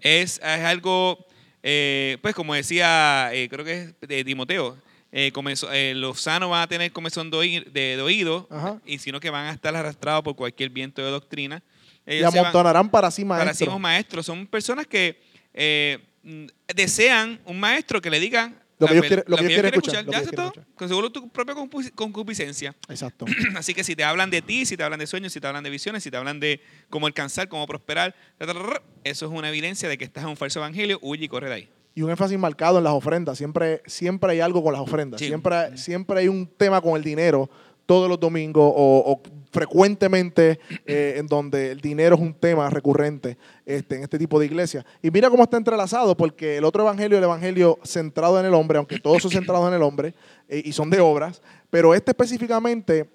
Es, 0.00 0.38
es 0.38 0.42
algo, 0.64 1.26
eh, 1.62 2.18
pues 2.22 2.34
como 2.34 2.54
decía, 2.54 3.30
eh, 3.32 3.48
creo 3.48 3.64
que 3.64 3.82
es 3.82 3.94
de 4.00 4.24
Timoteo, 4.24 4.76
eh, 5.12 5.30
comenzó- 5.32 5.70
eh, 5.72 5.94
los 5.94 6.20
sanos 6.20 6.50
van 6.50 6.62
a 6.62 6.66
tener 6.66 6.92
comezón 6.92 7.30
de, 7.30 7.36
oí- 7.36 7.64
de- 7.72 7.96
de 7.96 8.02
oído, 8.02 8.46
Ajá. 8.50 8.80
y 8.84 8.98
sino 8.98 9.20
que 9.20 9.30
van 9.30 9.46
a 9.46 9.52
estar 9.52 9.74
arrastrados 9.76 10.22
por 10.22 10.34
cualquier 10.36 10.70
viento 10.70 11.02
de 11.02 11.10
doctrina. 11.10 11.62
Y 12.06 12.16
Ellos 12.16 12.32
van- 12.32 12.38
amontonarán 12.40 12.90
para 12.90 13.10
sí 13.10 13.24
para 13.24 13.52
sí 13.54 13.64
maestros. 13.64 13.80
maestros. 13.80 14.26
Son 14.26 14.46
personas 14.46 14.86
que 14.86 15.20
eh, 15.54 15.98
mm, 16.22 16.46
desean 16.74 17.40
un 17.46 17.58
maestro 17.58 18.00
que 18.02 18.10
le 18.10 18.20
diga 18.20 18.52
Lo 18.78 18.86
que 18.86 18.92
ellos 18.94 19.06
quieren- 19.06 19.24
lo 19.26 19.36
que 19.38 19.46
quieren 19.46 19.66
escuchar, 19.66 20.04
que 20.04 20.10
Ya 20.12 20.22
todo, 20.30 20.46
escuchar. 20.48 20.66
con 20.74 20.88
seguro 20.88 21.10
tu 21.10 21.28
propia 21.30 21.54
concu- 21.54 21.90
concupiscencia. 21.94 22.74
Exacto. 22.88 23.24
Así 23.56 23.72
que 23.74 23.82
si 23.84 23.96
te 23.96 24.04
hablan 24.04 24.30
de 24.30 24.42
ti, 24.42 24.66
si 24.66 24.76
te 24.76 24.82
hablan 24.82 24.98
de 24.98 25.06
sueños, 25.06 25.32
si 25.32 25.40
te 25.40 25.46
hablan 25.46 25.64
de 25.64 25.70
visiones, 25.70 26.02
si 26.02 26.10
te 26.10 26.16
hablan 26.16 26.40
de 26.40 26.60
cómo 26.90 27.06
alcanzar, 27.06 27.48
cómo 27.48 27.66
prosperar, 27.66 28.14
eso 29.04 29.26
es 29.26 29.32
una 29.32 29.48
evidencia 29.48 29.88
de 29.88 29.96
que 29.98 30.04
estás 30.04 30.24
en 30.24 30.30
un 30.30 30.36
falso 30.36 30.58
evangelio, 30.58 30.98
huye 31.02 31.24
y 31.24 31.28
corre 31.28 31.48
de 31.48 31.54
ahí. 31.54 31.68
Y 31.94 32.02
un 32.02 32.10
énfasis 32.10 32.38
marcado 32.38 32.76
en 32.76 32.84
las 32.84 32.92
ofrendas. 32.92 33.38
Siempre, 33.38 33.80
siempre 33.86 34.32
hay 34.32 34.40
algo 34.40 34.62
con 34.62 34.74
las 34.74 34.82
ofrendas. 34.82 35.18
Sí. 35.18 35.28
Siempre, 35.28 35.78
siempre 35.78 36.18
hay 36.20 36.28
un 36.28 36.46
tema 36.46 36.82
con 36.82 36.94
el 36.96 37.02
dinero 37.02 37.48
todos 37.86 38.08
los 38.08 38.18
domingos 38.20 38.72
o, 38.76 39.22
frecuentemente 39.52 40.60
eh, 40.84 41.14
en 41.16 41.26
donde 41.26 41.70
el 41.70 41.80
dinero 41.80 42.16
es 42.16 42.20
un 42.20 42.34
tema 42.34 42.68
recurrente 42.68 43.38
este, 43.64 43.96
en 43.96 44.02
este 44.02 44.18
tipo 44.18 44.38
de 44.38 44.44
iglesias. 44.46 44.84
Y 45.00 45.10
mira 45.10 45.30
cómo 45.30 45.44
está 45.44 45.56
entrelazado, 45.56 46.14
porque 46.16 46.58
el 46.58 46.64
otro 46.64 46.82
evangelio, 46.82 47.16
el 47.16 47.24
evangelio 47.24 47.78
centrado 47.82 48.38
en 48.38 48.44
el 48.44 48.52
hombre, 48.52 48.76
aunque 48.76 48.98
todos 48.98 49.22
son 49.22 49.30
centrados 49.30 49.66
en 49.68 49.74
el 49.74 49.82
hombre 49.82 50.14
eh, 50.48 50.60
y 50.64 50.72
son 50.72 50.90
de 50.90 51.00
obras, 51.00 51.40
pero 51.70 51.94
este 51.94 52.10
específicamente 52.10 53.08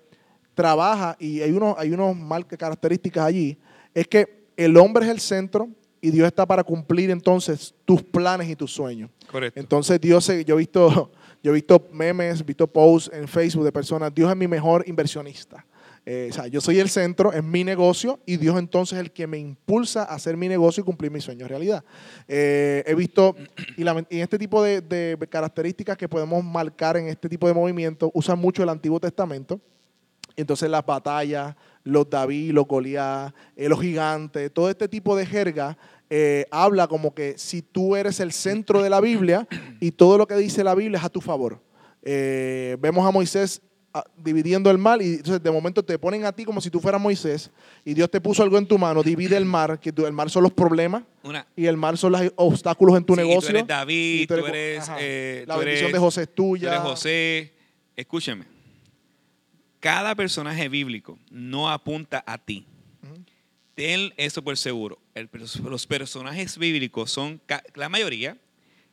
trabaja 0.55 1.15
y 1.19 1.41
hay 1.41 1.51
unos, 1.51 1.75
hay 1.77 1.91
unos 1.91 2.15
mal- 2.15 2.47
características 2.47 3.23
allí, 3.25 3.57
es 3.93 4.07
que 4.07 4.45
el 4.57 4.77
hombre 4.77 5.05
es 5.05 5.11
el 5.11 5.19
centro 5.19 5.69
y 6.01 6.11
Dios 6.11 6.27
está 6.27 6.45
para 6.45 6.63
cumplir 6.63 7.11
entonces 7.11 7.73
tus 7.85 8.01
planes 8.01 8.49
y 8.49 8.55
tus 8.55 8.71
sueños. 8.71 9.09
Correcto. 9.31 9.59
Entonces 9.59 10.01
Dios, 10.01 10.27
yo 10.45 10.55
he 10.55 10.57
visto, 10.57 11.11
yo 11.43 11.51
he 11.51 11.53
visto 11.53 11.87
memes, 11.93 12.41
he 12.41 12.43
visto 12.43 12.67
posts 12.67 13.11
en 13.13 13.27
Facebook 13.27 13.63
de 13.63 13.71
personas, 13.71 14.13
Dios 14.13 14.29
es 14.29 14.35
mi 14.35 14.47
mejor 14.47 14.83
inversionista. 14.87 15.65
Eh, 16.03 16.29
o 16.31 16.33
sea, 16.33 16.47
yo 16.47 16.59
soy 16.61 16.79
el 16.79 16.89
centro, 16.89 17.31
es 17.31 17.43
mi 17.43 17.63
negocio 17.63 18.19
y 18.25 18.37
Dios 18.37 18.57
entonces 18.57 18.97
es 18.97 19.01
el 19.01 19.11
que 19.11 19.27
me 19.27 19.37
impulsa 19.37 20.01
a 20.01 20.15
hacer 20.15 20.35
mi 20.35 20.47
negocio 20.47 20.81
y 20.81 20.83
cumplir 20.83 21.11
mis 21.11 21.23
sueños 21.23 21.47
realidad. 21.47 21.83
Eh, 22.27 22.83
he 22.87 22.95
visto, 22.95 23.35
y, 23.77 23.83
y 24.09 24.19
este 24.19 24.39
tipo 24.39 24.63
de, 24.63 24.81
de 24.81 25.15
características 25.29 25.97
que 25.97 26.09
podemos 26.09 26.43
marcar 26.43 26.97
en 26.97 27.07
este 27.07 27.29
tipo 27.29 27.47
de 27.47 27.53
movimientos, 27.53 28.09
usan 28.15 28.39
mucho 28.39 28.63
el 28.63 28.69
Antiguo 28.69 28.99
Testamento. 28.99 29.61
Entonces 30.35 30.69
las 30.69 30.85
batallas, 30.85 31.55
los 31.83 32.09
David, 32.09 32.51
los 32.51 32.65
Goliat, 32.67 33.33
eh, 33.55 33.67
los 33.69 33.79
gigantes, 33.81 34.51
todo 34.53 34.69
este 34.69 34.87
tipo 34.87 35.15
de 35.15 35.25
jerga 35.25 35.77
eh, 36.09 36.45
habla 36.51 36.87
como 36.87 37.13
que 37.13 37.37
si 37.37 37.61
tú 37.61 37.95
eres 37.95 38.19
el 38.19 38.31
centro 38.33 38.83
de 38.83 38.89
la 38.89 38.99
Biblia 39.01 39.47
y 39.79 39.91
todo 39.91 40.17
lo 40.17 40.27
que 40.27 40.35
dice 40.35 40.63
la 40.63 40.75
Biblia 40.75 40.97
es 40.99 41.05
a 41.05 41.09
tu 41.09 41.21
favor. 41.21 41.61
Eh, 42.03 42.75
vemos 42.79 43.05
a 43.07 43.11
Moisés 43.11 43.61
ah, 43.93 44.03
dividiendo 44.17 44.69
el 44.71 44.77
mar 44.77 45.01
y 45.01 45.15
entonces 45.15 45.41
de 45.41 45.51
momento 45.51 45.83
te 45.83 45.97
ponen 45.99 46.25
a 46.25 46.31
ti 46.33 46.43
como 46.45 46.59
si 46.59 46.69
tú 46.69 46.79
fueras 46.79 46.99
Moisés 46.99 47.49
y 47.85 47.93
Dios 47.93 48.09
te 48.11 48.19
puso 48.19 48.43
algo 48.43 48.57
en 48.57 48.67
tu 48.67 48.77
mano, 48.77 49.03
divide 49.03 49.37
el 49.37 49.45
mar, 49.45 49.79
que 49.79 49.91
tú- 49.93 50.05
el 50.05 50.11
mar 50.13 50.29
son 50.29 50.43
los 50.43 50.51
problemas 50.51 51.03
Una, 51.23 51.45
y 51.55 51.65
el 51.67 51.77
mar 51.77 51.97
son 51.97 52.11
los 52.11 52.21
obstáculos 52.35 52.97
en 52.97 53.03
tu 53.05 53.13
sí, 53.15 53.21
negocio. 53.21 53.49
Tú 53.51 53.55
eres 53.55 53.67
David, 53.67 54.21
y 54.21 54.27
tú 54.27 54.33
eres, 54.33 54.91
eh, 54.99 55.43
la 55.47 55.53
tú 55.53 55.59
bendición 55.61 55.85
eres- 55.89 55.93
de 55.93 55.99
José 55.99 56.21
es 56.23 56.27
tú 56.29 56.33
tuya. 56.35 56.69
eres 56.69 56.81
José. 56.81 57.53
Escúchame. 57.95 58.45
Cada 59.81 60.13
personaje 60.13 60.69
bíblico 60.69 61.17
no 61.31 61.69
apunta 61.69 62.23
a 62.27 62.37
ti. 62.37 62.65
Ten 63.73 64.13
eso 64.15 64.43
por 64.43 64.55
seguro. 64.55 65.01
El 65.15 65.27
los 65.63 65.87
personajes 65.87 66.57
bíblicos 66.59 67.11
son, 67.11 67.41
la 67.73 67.89
mayoría, 67.89 68.37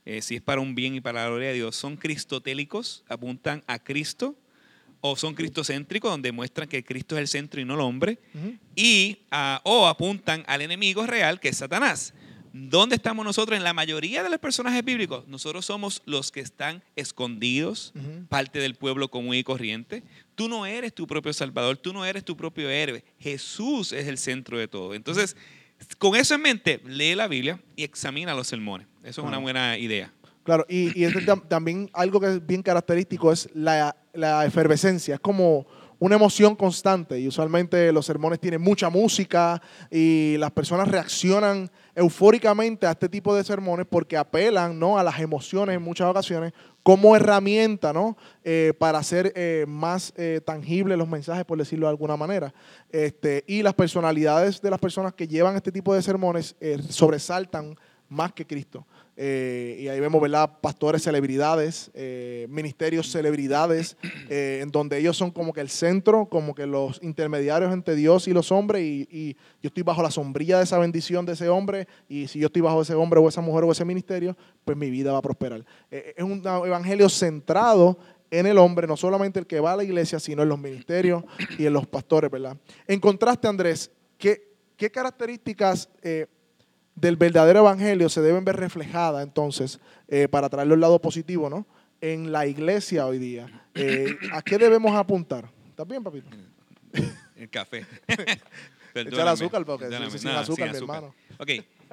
eh, 0.07 0.23
si 0.23 0.37
es 0.37 0.43
para 0.43 0.63
un 0.63 0.75
bien 0.75 0.95
y 0.95 1.03
para 1.03 1.23
la 1.23 1.29
gloria 1.29 1.49
de 1.49 1.55
Dios, 1.55 1.77
son 1.77 1.99
cristotélicos, 1.99 3.05
apuntan 3.07 3.63
a 3.67 3.79
Cristo, 3.79 4.35
o 5.03 5.15
son 5.15 5.35
cristocéntricos, 5.35 6.11
donde 6.11 6.33
muestran 6.33 6.69
que 6.69 6.83
Cristo 6.83 7.17
es 7.17 7.21
el 7.21 7.29
centro 7.29 7.61
y 7.61 7.67
no 7.67 7.75
el 7.75 7.81
hombre, 7.81 8.19
y 8.75 9.19
ah, 9.31 9.61
o 9.65 9.87
apuntan 9.87 10.43
al 10.47 10.63
enemigo 10.63 11.07
real, 11.07 11.39
que 11.39 11.51
es 11.51 11.59
Satanás. 11.59 12.15
¿Dónde 12.53 12.97
estamos 12.97 13.25
nosotros? 13.25 13.57
En 13.57 13.65
la 13.65 13.73
mayoría 13.73 14.23
de 14.23 14.31
los 14.31 14.39
personajes 14.39 14.85
bíblicos, 14.85 15.27
nosotros 15.29 15.65
somos 15.67 16.03
los 16.07 16.31
que 16.33 16.41
están 16.41 16.83
escondidos, 16.97 17.93
parte 18.29 18.59
del 18.59 18.75
pueblo 18.75 19.09
común 19.09 19.35
y 19.35 19.43
corriente. 19.45 20.03
Tú 20.35 20.49
no 20.49 20.67
eres 20.67 20.95
tu 20.95 21.07
propio 21.07 21.33
salvador, 21.33 21.77
tú 21.77 21.93
no 21.93 22.05
eres 22.05 22.25
tu 22.25 22.37
propio 22.37 22.69
héroe. 22.71 23.05
Jesús 23.19 23.93
es 23.93 24.07
el 24.07 24.19
centro 24.19 24.59
de 24.59 24.69
todo. 24.69 24.95
Entonces, 24.95 25.37
con 25.99 26.17
eso 26.17 26.35
en 26.35 26.43
mente, 26.43 26.81
lee 26.87 27.15
la 27.15 27.29
Biblia 27.29 27.61
y 27.77 27.85
examina 27.85 28.35
los 28.35 28.47
sermones. 28.49 28.87
Eso 29.05 29.21
es 29.23 29.27
una 29.29 29.39
buena 29.39 29.79
idea. 29.79 30.13
Claro, 30.45 30.65
y, 30.69 30.99
y 30.99 31.05
es 31.05 31.15
tam- 31.15 31.47
también 31.47 31.91
algo 31.93 32.21
que 32.21 32.27
es 32.35 32.47
bien 32.47 32.63
característico 32.63 33.31
es 33.33 33.51
la, 33.55 33.95
la 34.15 34.47
efervescencia. 34.47 35.15
Es 35.17 35.21
como 35.21 35.67
una 35.99 36.15
emoción 36.15 36.55
constante 36.55 37.19
y 37.19 37.27
usualmente 37.27 37.91
los 37.93 38.07
sermones 38.07 38.39
tienen 38.39 38.61
mucha 38.61 38.89
música 38.89 39.61
y 39.91 40.37
las 40.39 40.53
personas 40.53 40.89
reaccionan 40.89 41.71
eufóricamente 41.95 42.87
a 42.87 42.93
este 42.93 43.09
tipo 43.09 43.35
de 43.35 43.43
sermones 43.43 43.87
porque 43.89 44.17
apelan 44.17 44.79
¿no? 44.79 44.99
a 44.99 45.03
las 45.03 45.19
emociones 45.19 45.77
en 45.77 45.83
muchas 45.83 46.09
ocasiones 46.09 46.53
como 46.85 47.17
herramienta 47.17 47.93
¿no? 47.93 48.17
Eh, 48.45 48.73
para 48.79 48.99
hacer 48.99 49.33
eh, 49.35 49.67
más 49.69 50.13
eh, 50.17 50.41
tangibles 50.45 50.97
los 50.97 51.09
mensajes, 51.09 51.45
por 51.45 51.59
decirlo 51.59 51.87
de 51.87 51.91
alguna 51.91 52.17
manera. 52.17 52.55
Este, 52.91 53.45
y 53.47 53.63
las 53.63 53.75
personalidades 53.75 54.63
de 54.63 54.71
las 54.71 54.79
personas 54.79 55.13
que 55.15 55.27
llevan 55.27 55.57
este 55.57 55.73
tipo 55.73 55.95
de 55.95 56.03
sermones 56.03 56.57
sobresaltan 56.89 57.77
más 58.09 58.33
que 58.33 58.47
Cristo. 58.47 58.87
Eh, 59.21 59.77
y 59.81 59.89
ahí 59.89 59.99
vemos, 59.99 60.23
¿verdad? 60.23 60.61
Pastores 60.61 61.03
celebridades, 61.03 61.91
eh, 61.95 62.47
ministerios 62.49 63.11
celebridades, 63.11 63.97
eh, 64.31 64.61
en 64.63 64.71
donde 64.71 64.97
ellos 64.97 65.17
son 65.17 65.33
como 65.33 65.53
que 65.53 65.61
el 65.61 65.71
centro, 65.71 66.27
como 66.27 66.55
que 66.55 66.67
los 66.67 67.03
intermediarios 67.03 67.73
entre 67.73 67.97
Dios 67.97 68.29
y 68.29 68.33
los 68.33 68.53
hombres, 68.53 68.81
y, 68.81 69.37
yo 69.61 69.67
estoy 69.67 69.83
bajo 69.83 70.05
la 70.05 70.13
sombrilla 70.13 70.59
de 70.59 70.65
esa 70.65 70.79
bendición 70.79 71.27
de 71.27 71.33
ese 71.33 71.49
hombre, 71.49 71.89
y 72.09 72.29
si 72.29 72.39
yo 72.39 72.47
estoy 72.47 72.63
bajo 72.63 72.81
ese 72.81 72.95
hombre 72.95 73.19
o 73.19 73.29
esa 73.29 73.41
mujer 73.41 73.65
o 73.65 73.73
ese 73.73 73.85
ministerio, 73.85 74.37
pues 74.65 74.79
mi 74.79 74.89
vida 74.89 75.11
va 75.11 75.19
a 75.19 75.23
prosperar. 75.23 75.65
Es 75.91 76.23
un 76.23 76.41
evangelio 76.47 77.09
centrado 77.09 77.99
en 78.31 78.47
el 78.47 78.57
hombre, 78.57 78.87
no 78.87 78.97
solamente 78.97 79.41
el 79.41 79.49
que 79.49 79.59
va 79.59 79.73
a 79.73 79.77
la 79.77 79.83
iglesia, 79.83 80.21
sino 80.21 80.45
en 80.45 80.49
los 80.49 80.61
ministerios 80.61 81.25
y 81.59 81.67
en 81.67 81.73
los 81.73 81.89
pastores, 81.89 82.31
¿verdad? 82.31 82.57
En 82.87 83.01
contraste, 83.01 83.49
Andrés, 83.49 83.91
¿qué, 84.17 84.53
qué 84.77 84.93
características 84.93 85.89
del 87.01 87.17
verdadero 87.17 87.61
evangelio 87.61 88.09
se 88.09 88.21
deben 88.21 88.45
ver 88.45 88.57
reflejadas 88.57 89.23
entonces, 89.23 89.81
eh, 90.09 90.29
para 90.29 90.49
traerlo 90.49 90.75
al 90.75 90.81
lado 90.81 91.01
positivo, 91.01 91.49
¿no? 91.49 91.67
En 92.01 92.33
la 92.33 92.47
iglesia 92.47 93.07
hoy 93.07 93.19
día. 93.19 93.47
Eh, 93.75 94.17
¿A 94.33 94.43
qué 94.43 94.59
debemos 94.59 94.95
apuntar? 94.95 95.49
¿Estás 95.69 95.87
bien, 95.87 96.03
papito? 96.03 96.29
El 97.37 97.51
café. 97.51 97.87
Echar 98.95 99.29
azúcar, 99.29 99.65
porque 99.65 99.87
sin 100.19 100.29
azúcar, 100.29 100.47
sin 100.47 100.71
mi 100.71 100.77
hermano. 100.77 101.15
Ok, 101.39 101.51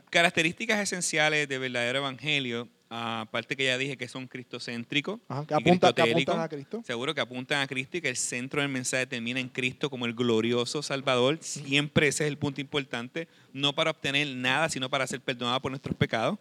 características 0.09 0.79
esenciales 0.79 1.47
del 1.47 1.59
verdadero 1.59 1.99
evangelio, 1.99 2.67
aparte 2.89 3.55
que 3.55 3.65
ya 3.65 3.77
dije 3.77 3.97
que 3.97 4.07
son 4.07 4.27
cristocéntricos. 4.27 5.19
Ajá, 5.27 5.45
que, 5.45 5.53
apunta, 5.53 5.93
que 5.93 6.01
apuntan 6.01 6.39
a 6.39 6.49
Cristo. 6.49 6.81
Seguro 6.85 7.13
que 7.13 7.21
apuntan 7.21 7.61
a 7.61 7.67
Cristo 7.67 7.97
y 7.97 8.01
que 8.01 8.09
el 8.09 8.17
centro 8.17 8.61
del 8.61 8.69
mensaje 8.69 9.05
termina 9.07 9.39
en 9.39 9.49
Cristo 9.49 9.89
como 9.89 10.05
el 10.05 10.13
glorioso 10.13 10.81
Salvador. 10.83 11.39
Siempre 11.41 12.07
ese 12.07 12.25
es 12.25 12.29
el 12.29 12.37
punto 12.37 12.61
importante, 12.61 13.27
no 13.53 13.73
para 13.73 13.91
obtener 13.91 14.27
nada, 14.35 14.69
sino 14.69 14.89
para 14.89 15.07
ser 15.07 15.21
perdonado 15.21 15.61
por 15.61 15.71
nuestros 15.71 15.95
pecados 15.95 16.37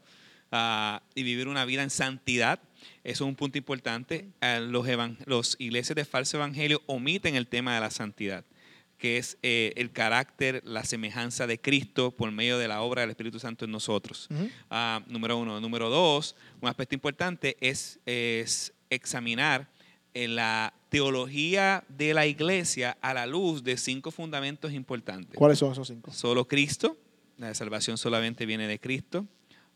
ah, 0.52 1.02
y 1.14 1.22
vivir 1.22 1.48
una 1.48 1.64
vida 1.64 1.82
en 1.82 1.90
santidad. 1.90 2.60
Eso 3.02 3.24
es 3.24 3.28
un 3.28 3.34
punto 3.34 3.58
importante. 3.58 4.28
Ah, 4.40 4.58
los, 4.60 4.86
los 5.26 5.56
iglesias 5.58 5.96
de 5.96 6.04
falso 6.04 6.36
evangelio 6.36 6.82
omiten 6.86 7.36
el 7.36 7.46
tema 7.46 7.74
de 7.74 7.80
la 7.80 7.90
santidad 7.90 8.44
que 9.04 9.18
es 9.18 9.36
eh, 9.42 9.74
el 9.76 9.92
carácter, 9.92 10.62
la 10.64 10.82
semejanza 10.82 11.46
de 11.46 11.60
Cristo 11.60 12.10
por 12.10 12.32
medio 12.32 12.56
de 12.56 12.68
la 12.68 12.80
obra 12.80 13.02
del 13.02 13.10
Espíritu 13.10 13.38
Santo 13.38 13.66
en 13.66 13.70
nosotros. 13.70 14.28
Ah, 14.70 15.02
número 15.08 15.36
uno. 15.36 15.60
Número 15.60 15.90
dos, 15.90 16.34
un 16.62 16.70
aspecto 16.70 16.94
importante 16.94 17.58
es, 17.60 18.00
es 18.06 18.72
examinar 18.88 19.68
eh, 20.14 20.26
la 20.26 20.72
teología 20.88 21.84
de 21.86 22.14
la 22.14 22.26
iglesia 22.26 22.96
a 23.02 23.12
la 23.12 23.26
luz 23.26 23.62
de 23.62 23.76
cinco 23.76 24.10
fundamentos 24.10 24.72
importantes. 24.72 25.36
¿Cuáles 25.36 25.58
son 25.58 25.72
esos 25.72 25.86
cinco? 25.86 26.10
Solo 26.10 26.48
Cristo, 26.48 26.96
la 27.36 27.52
salvación 27.52 27.98
solamente 27.98 28.46
viene 28.46 28.66
de 28.66 28.80
Cristo 28.80 29.26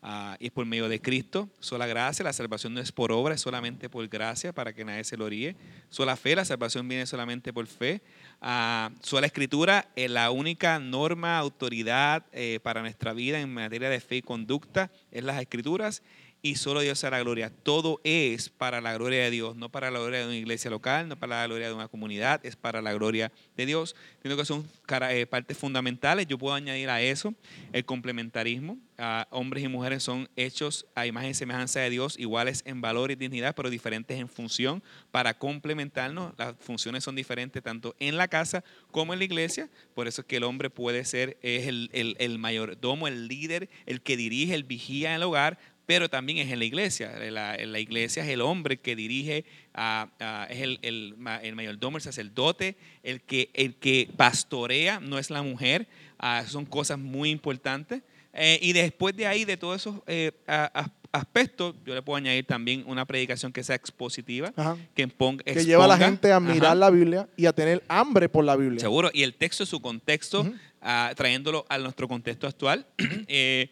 ah, 0.01 0.39
y 0.41 0.47
es 0.47 0.53
por 0.53 0.65
medio 0.65 0.89
de 0.89 1.03
Cristo. 1.03 1.51
Sola 1.61 1.87
gracia, 1.87 2.25
la 2.25 2.33
salvación 2.33 2.73
no 2.73 2.81
es 2.81 2.93
por 2.93 3.13
obra, 3.13 3.35
es 3.35 3.43
solamente 3.43 3.91
por 3.91 4.09
gracia 4.09 4.55
para 4.55 4.73
que 4.73 4.87
nadie 4.87 5.05
se 5.05 5.19
lo 5.19 5.29
ríe. 5.29 5.55
Sola 5.91 6.17
fe, 6.17 6.35
la 6.35 6.47
salvación 6.47 6.89
viene 6.89 7.05
solamente 7.05 7.53
por 7.53 7.67
fe. 7.67 8.01
Ah, 8.41 8.91
sola 9.03 9.27
escritura, 9.27 9.89
eh, 9.97 10.09
la 10.09 10.31
única 10.31 10.79
norma, 10.79 11.39
autoridad 11.39 12.25
eh, 12.33 12.61
para 12.63 12.83
nuestra 12.83 13.13
vida 13.13 13.41
en 13.41 13.53
materia 13.53 13.91
de 13.91 14.01
fe 14.01 14.17
y 14.17 14.23
conducta 14.23 14.93
es 15.11 15.25
las 15.25 15.41
escrituras. 15.41 16.03
Y 16.41 16.55
solo 16.55 16.81
Dios 16.81 17.03
hará 17.03 17.19
gloria. 17.21 17.51
Todo 17.51 18.01
es 18.05 18.49
para 18.49 18.81
la 18.81 18.95
gloria 18.95 19.25
de 19.25 19.31
Dios, 19.31 19.57
no 19.57 19.71
para 19.71 19.91
la 19.91 19.99
gloria 19.99 20.21
de 20.21 20.27
una 20.27 20.37
iglesia 20.37 20.71
local, 20.71 21.09
no 21.09 21.19
para 21.19 21.41
la 21.41 21.47
gloria 21.47 21.67
de 21.67 21.75
una 21.75 21.89
comunidad, 21.89 22.45
es 22.47 22.55
para 22.55 22.81
la 22.81 22.93
gloria 22.93 23.33
de 23.57 23.67
Dios. 23.67 23.97
Entiendo 24.17 24.37
que 24.37 24.45
son 24.45 24.69
eh, 25.11 25.27
partes 25.27 25.59
fundamentales. 25.59 26.29
Yo 26.29 26.39
puedo 26.39 26.55
añadir 26.55 26.91
a 26.91 27.03
eso 27.03 27.35
el 27.73 27.85
complementarismo. 27.85 28.79
Ah, 28.99 29.27
hombres 29.31 29.65
y 29.65 29.69
mujeres 29.69 30.03
son 30.05 30.29
hechos 30.37 30.87
a 30.95 31.07
imagen 31.07 31.31
y 31.31 31.35
semejanza 31.35 31.81
de 31.81 31.91
Dios, 31.91 32.17
iguales 32.19 32.63
en 32.67 32.81
valor 32.81 33.11
y 33.11 33.17
dignidad, 33.17 33.55
pero 33.55 33.71
diferentes 33.71 34.19
en 34.19 34.29
función 34.29 34.83
para 35.11 35.39
complementarnos. 35.39 36.35
Las 36.39 36.55
funciones 36.61 37.03
son 37.03 37.17
diferentes 37.17 37.63
tanto 37.63 37.97
en 37.99 38.17
la 38.17 38.29
casa 38.29 38.63
como 38.93 39.13
en 39.13 39.19
la 39.19 39.25
iglesia. 39.25 39.69
Por 39.95 40.07
eso 40.07 40.21
es 40.21 40.27
que 40.27 40.37
el 40.37 40.45
hombre 40.45 40.71
puede 40.71 41.05
ser 41.05 41.37
es 41.43 41.67
el, 41.67 41.91
el, 41.93 42.17
el 42.21 42.39
mayordomo, 42.39 43.09
el 43.09 43.27
líder, 43.27 43.69
el 43.87 44.03
que 44.03 44.17
dirige, 44.17 44.55
el 44.55 44.65
vigía 44.65 45.11
en 45.11 45.17
el 45.17 45.23
hogar, 45.25 45.59
pero 45.89 46.11
también 46.11 46.37
es 46.37 46.53
en 46.53 46.59
la 46.59 46.67
iglesia. 46.67 47.11
La, 47.31 47.57
la 47.57 47.81
iglesia 47.81 48.23
es 48.23 48.29
el 48.29 48.43
hombre 48.43 48.77
que 48.77 48.95
dirige, 48.95 49.47
ah, 49.73 50.11
ah, 50.21 50.47
es 50.51 50.59
el, 50.61 50.79
el, 50.83 51.15
el 51.43 51.55
mayordomo, 51.57 51.97
el 51.97 52.03
sacerdote, 52.03 52.77
el 53.03 53.23
que, 53.23 53.49
el 53.55 53.75
que 53.77 54.07
pastorea, 54.15 55.01
no 55.01 55.19
es 55.19 55.31
la 55.31 55.41
mujer. 55.41 55.89
Ah, 56.19 56.45
son 56.47 56.67
cosas 56.67 56.99
muy 56.99 57.31
importantes. 57.31 58.03
Eh, 58.35 58.59
y 58.61 58.75
después 58.75 59.17
de 59.17 59.27
ahí, 59.27 59.47
de 59.47 59.57
todos 59.57 59.81
esos 59.81 59.95
eh, 60.07 60.33
a- 60.47 60.71
a- 60.79 60.93
aspectos, 61.19 61.75
yo 61.87 61.95
le 61.95 62.03
puedo 62.03 62.19
añadir 62.19 62.45
también 62.45 62.85
una 62.87 63.07
predicación 63.07 63.51
que 63.51 63.65
sea 63.65 63.75
expositiva, 63.77 64.53
Ajá. 64.57 64.77
que, 64.95 65.09
ponga, 65.09 65.43
Que 65.43 65.65
lleva 65.65 65.87
a 65.87 65.89
la 65.89 65.95
exponga- 65.95 66.05
gente 66.07 66.33
a 66.33 66.39
mirar 66.39 66.67
Ajá. 66.67 66.75
la 66.75 66.91
Biblia 66.91 67.29
y 67.35 67.47
a 67.47 67.55
tener 67.55 67.83
hambre 67.89 68.29
por 68.29 68.45
la 68.45 68.57
Biblia. 68.57 68.79
Seguro, 68.81 69.11
y 69.15 69.23
el 69.23 69.33
texto, 69.35 69.65
su 69.65 69.81
contexto, 69.81 70.43
Ujú. 70.43 70.55
ah, 70.83 71.13
trayéndolo 71.17 71.65
a 71.71 71.79
nuestro 71.79 72.07
contexto 72.09 72.47
actual. 72.47 72.87
Eh, 73.27 73.71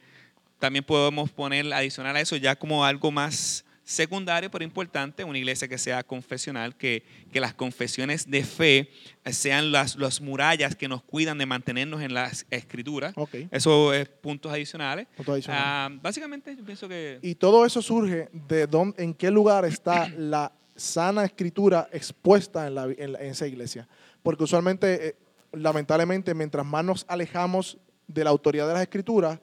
también 0.59 0.85
podemos 0.85 1.31
poner 1.31 1.73
adicional 1.73 2.17
a 2.17 2.21
eso 2.21 2.37
ya 2.37 2.57
como 2.57 2.85
algo 2.85 3.11
más 3.11 3.65
secundario, 3.85 4.51
pero 4.51 4.65
importante, 4.65 5.23
una 5.23 5.39
iglesia 5.39 5.69
que 5.69 5.79
sea 5.79 6.03
confesional, 6.03 6.75
que, 6.77 7.05
que 7.33 7.39
las 7.41 7.55
confesiones 7.55 8.29
de 8.29 8.43
fe 8.43 8.91
sean 9.31 9.71
las, 9.71 9.95
las 9.95 10.21
murallas 10.21 10.75
que 10.75 10.89
nos 10.89 11.05
cuidan 11.05 11.39
de 11.39 11.47
mantenernos 11.47 12.01
en 12.03 12.13
las 12.13 12.47
escrituras. 12.51 13.13
Ok. 13.17 13.35
Eso 13.53 13.95
es 13.95 14.09
puntos 14.09 14.51
adicionales. 14.53 15.07
Ah, 15.57 15.89
básicamente, 16.03 16.57
yo 16.57 16.65
pienso 16.65 16.89
que... 16.89 17.21
Y 17.23 17.37
todo 17.37 17.65
eso 17.65 17.81
surge 17.81 18.29
de 18.33 18.67
dónde, 18.67 19.05
en 19.05 19.15
qué 19.15 19.31
lugar 19.31 19.65
está 19.65 20.09
la 20.19 20.51
sana 20.75 21.25
escritura 21.25 21.89
expuesta 21.93 22.67
en, 22.67 22.75
la, 22.75 22.87
en, 22.99 23.13
la- 23.13 23.21
en 23.21 23.27
esa 23.31 23.47
iglesia. 23.47 23.87
Porque 24.21 24.43
usualmente, 24.43 25.09
eh, 25.11 25.17
lamentablemente, 25.53 26.35
mientras 26.35 26.67
más 26.67 26.85
nos 26.85 27.05
alejamos 27.09 27.79
de 28.09 28.25
la 28.25 28.31
autoridad 28.31 28.67
de 28.67 28.73
las 28.75 28.83
escrituras, 28.83 29.39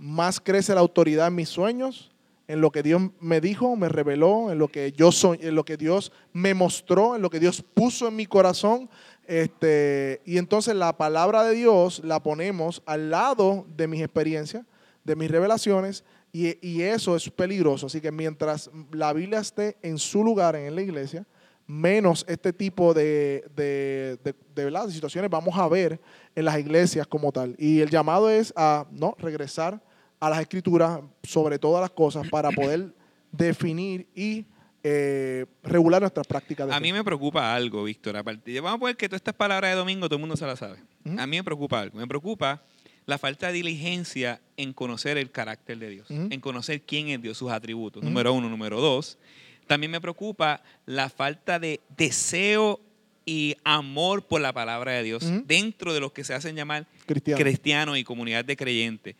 más 0.00 0.40
crece 0.40 0.74
la 0.74 0.80
autoridad 0.80 1.26
en 1.28 1.34
mis 1.34 1.50
sueños, 1.50 2.10
en 2.48 2.62
lo 2.62 2.72
que 2.72 2.82
Dios 2.82 3.02
me 3.20 3.40
dijo, 3.40 3.76
me 3.76 3.88
reveló, 3.90 4.50
en 4.50 4.58
lo 4.58 4.68
que 4.68 4.92
yo 4.92 5.12
soy, 5.12 5.38
en 5.42 5.54
lo 5.54 5.64
que 5.64 5.76
Dios 5.76 6.10
me 6.32 6.54
mostró, 6.54 7.14
en 7.14 7.22
lo 7.22 7.28
que 7.28 7.38
Dios 7.38 7.62
puso 7.74 8.08
en 8.08 8.16
mi 8.16 8.24
corazón. 8.26 8.88
Este, 9.26 10.22
y 10.24 10.38
entonces 10.38 10.74
la 10.74 10.96
palabra 10.96 11.44
de 11.44 11.54
Dios 11.54 12.00
la 12.02 12.20
ponemos 12.22 12.82
al 12.86 13.10
lado 13.10 13.66
de 13.76 13.86
mis 13.86 14.00
experiencias, 14.00 14.64
de 15.04 15.16
mis 15.16 15.30
revelaciones, 15.30 16.02
y, 16.32 16.56
y 16.66 16.82
eso 16.82 17.14
es 17.14 17.28
peligroso. 17.28 17.86
Así 17.86 18.00
que 18.00 18.10
mientras 18.10 18.70
la 18.90 19.12
Biblia 19.12 19.40
esté 19.40 19.76
en 19.82 19.98
su 19.98 20.24
lugar 20.24 20.56
en 20.56 20.74
la 20.74 20.82
iglesia, 20.82 21.26
menos 21.66 22.24
este 22.26 22.52
tipo 22.52 22.94
de, 22.94 23.44
de, 23.54 24.18
de- 24.24 24.34
de, 24.70 24.90
situaciones 24.92 25.30
vamos 25.30 25.56
a 25.56 25.68
ver 25.68 26.00
en 26.34 26.44
las 26.44 26.58
iglesias 26.58 27.06
como 27.06 27.30
tal. 27.30 27.54
Y 27.58 27.80
el 27.80 27.90
llamado 27.90 28.28
es 28.28 28.52
a 28.56 28.86
no 28.90 29.14
regresar 29.18 29.80
a 30.20 30.30
las 30.30 30.40
escrituras 30.40 31.00
sobre 31.22 31.58
todas 31.58 31.80
las 31.80 31.90
cosas 31.90 32.28
para 32.28 32.50
poder 32.50 32.94
definir 33.32 34.06
y 34.14 34.44
eh, 34.82 35.46
regular 35.62 36.00
nuestras 36.02 36.26
prácticas 36.26 36.66
de 36.66 36.72
A 36.72 36.76
fe. 36.76 36.82
mí 36.82 36.92
me 36.92 37.02
preocupa 37.04 37.54
algo, 37.54 37.84
Víctor. 37.84 38.16
Aparte, 38.16 38.60
vamos 38.60 38.76
a 38.76 38.80
poner 38.80 38.96
que 38.96 39.08
todas 39.08 39.20
estas 39.20 39.34
palabras 39.34 39.70
de 39.72 39.76
domingo 39.76 40.06
todo 40.08 40.16
el 40.16 40.20
mundo 40.20 40.36
se 40.36 40.46
las 40.46 40.58
sabe. 40.58 40.78
A 41.18 41.26
mí 41.26 41.36
me 41.36 41.44
preocupa 41.44 41.80
algo. 41.80 41.98
Me 41.98 42.06
preocupa 42.06 42.62
la 43.06 43.18
falta 43.18 43.48
de 43.48 43.54
diligencia 43.54 44.40
en 44.56 44.72
conocer 44.72 45.16
el 45.18 45.30
carácter 45.30 45.78
de 45.78 45.88
Dios, 45.88 46.10
en 46.10 46.40
conocer 46.40 46.82
quién 46.82 47.08
es 47.08 47.20
Dios, 47.20 47.36
sus 47.38 47.50
atributos. 47.50 48.02
Ujú. 48.02 48.08
Número 48.10 48.32
uno. 48.32 48.48
Número 48.48 48.80
dos, 48.80 49.18
también 49.66 49.90
me 49.90 50.00
preocupa 50.00 50.62
la 50.86 51.08
falta 51.08 51.58
de 51.58 51.80
deseo 51.96 52.80
y 53.26 53.56
amor 53.64 54.22
por 54.26 54.40
la 54.40 54.52
palabra 54.52 54.92
de 54.92 55.02
Dios 55.02 55.24
dentro 55.46 55.92
de 55.94 56.00
los 56.00 56.12
que 56.12 56.24
se 56.24 56.34
hacen 56.34 56.56
llamar 56.56 56.86
Cristiano. 57.06 57.40
cristianos 57.40 57.98
y 57.98 58.04
comunidad 58.04 58.44
de 58.44 58.56
creyentes. 58.56 59.16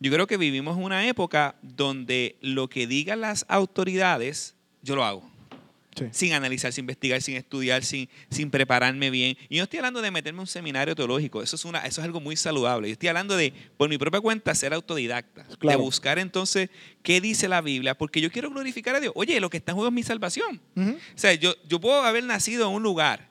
Yo 0.00 0.10
creo 0.10 0.26
que 0.26 0.36
vivimos 0.38 0.76
una 0.78 1.06
época 1.06 1.56
donde 1.62 2.36
lo 2.40 2.68
que 2.68 2.86
digan 2.86 3.20
las 3.20 3.44
autoridades, 3.48 4.54
yo 4.82 4.96
lo 4.96 5.04
hago 5.04 5.30
Sí. 5.96 6.04
sin 6.12 6.32
analizar, 6.32 6.72
sin 6.72 6.84
investigar, 6.84 7.20
sin 7.20 7.36
estudiar, 7.36 7.82
sin, 7.84 8.08
sin 8.30 8.48
prepararme 8.50 9.10
bien. 9.10 9.36
Y 9.48 9.58
no 9.58 9.64
estoy 9.64 9.80
hablando 9.80 10.00
de 10.00 10.10
meterme 10.12 10.36
en 10.36 10.40
un 10.42 10.46
seminario 10.46 10.94
teológico, 10.94 11.42
eso 11.42 11.56
es, 11.56 11.64
una, 11.64 11.80
eso 11.80 12.00
es 12.00 12.04
algo 12.04 12.20
muy 12.20 12.36
saludable. 12.36 12.86
Yo 12.88 12.92
estoy 12.92 13.08
hablando 13.08 13.36
de, 13.36 13.52
por 13.76 13.88
mi 13.90 13.98
propia 13.98 14.20
cuenta, 14.20 14.54
ser 14.54 14.72
autodidacta, 14.72 15.44
Claro. 15.58 15.78
de 15.78 15.84
buscar 15.84 16.18
entonces 16.20 16.70
qué 17.02 17.20
dice 17.20 17.48
la 17.48 17.60
Biblia, 17.60 17.98
porque 17.98 18.20
yo 18.20 18.30
quiero 18.30 18.50
glorificar 18.50 18.94
a 18.94 19.00
Dios. 19.00 19.12
Oye, 19.16 19.38
lo 19.40 19.50
que 19.50 19.56
está 19.56 19.72
en 19.72 19.76
juego 19.76 19.88
es 19.88 19.94
mi 19.94 20.04
salvación. 20.04 20.62
O 20.76 20.94
sea, 21.16 21.34
yo, 21.34 21.54
yo 21.68 21.80
puedo 21.80 22.00
haber 22.04 22.22
nacido 22.24 22.68
en 22.68 22.76
un 22.76 22.82
lugar 22.84 23.28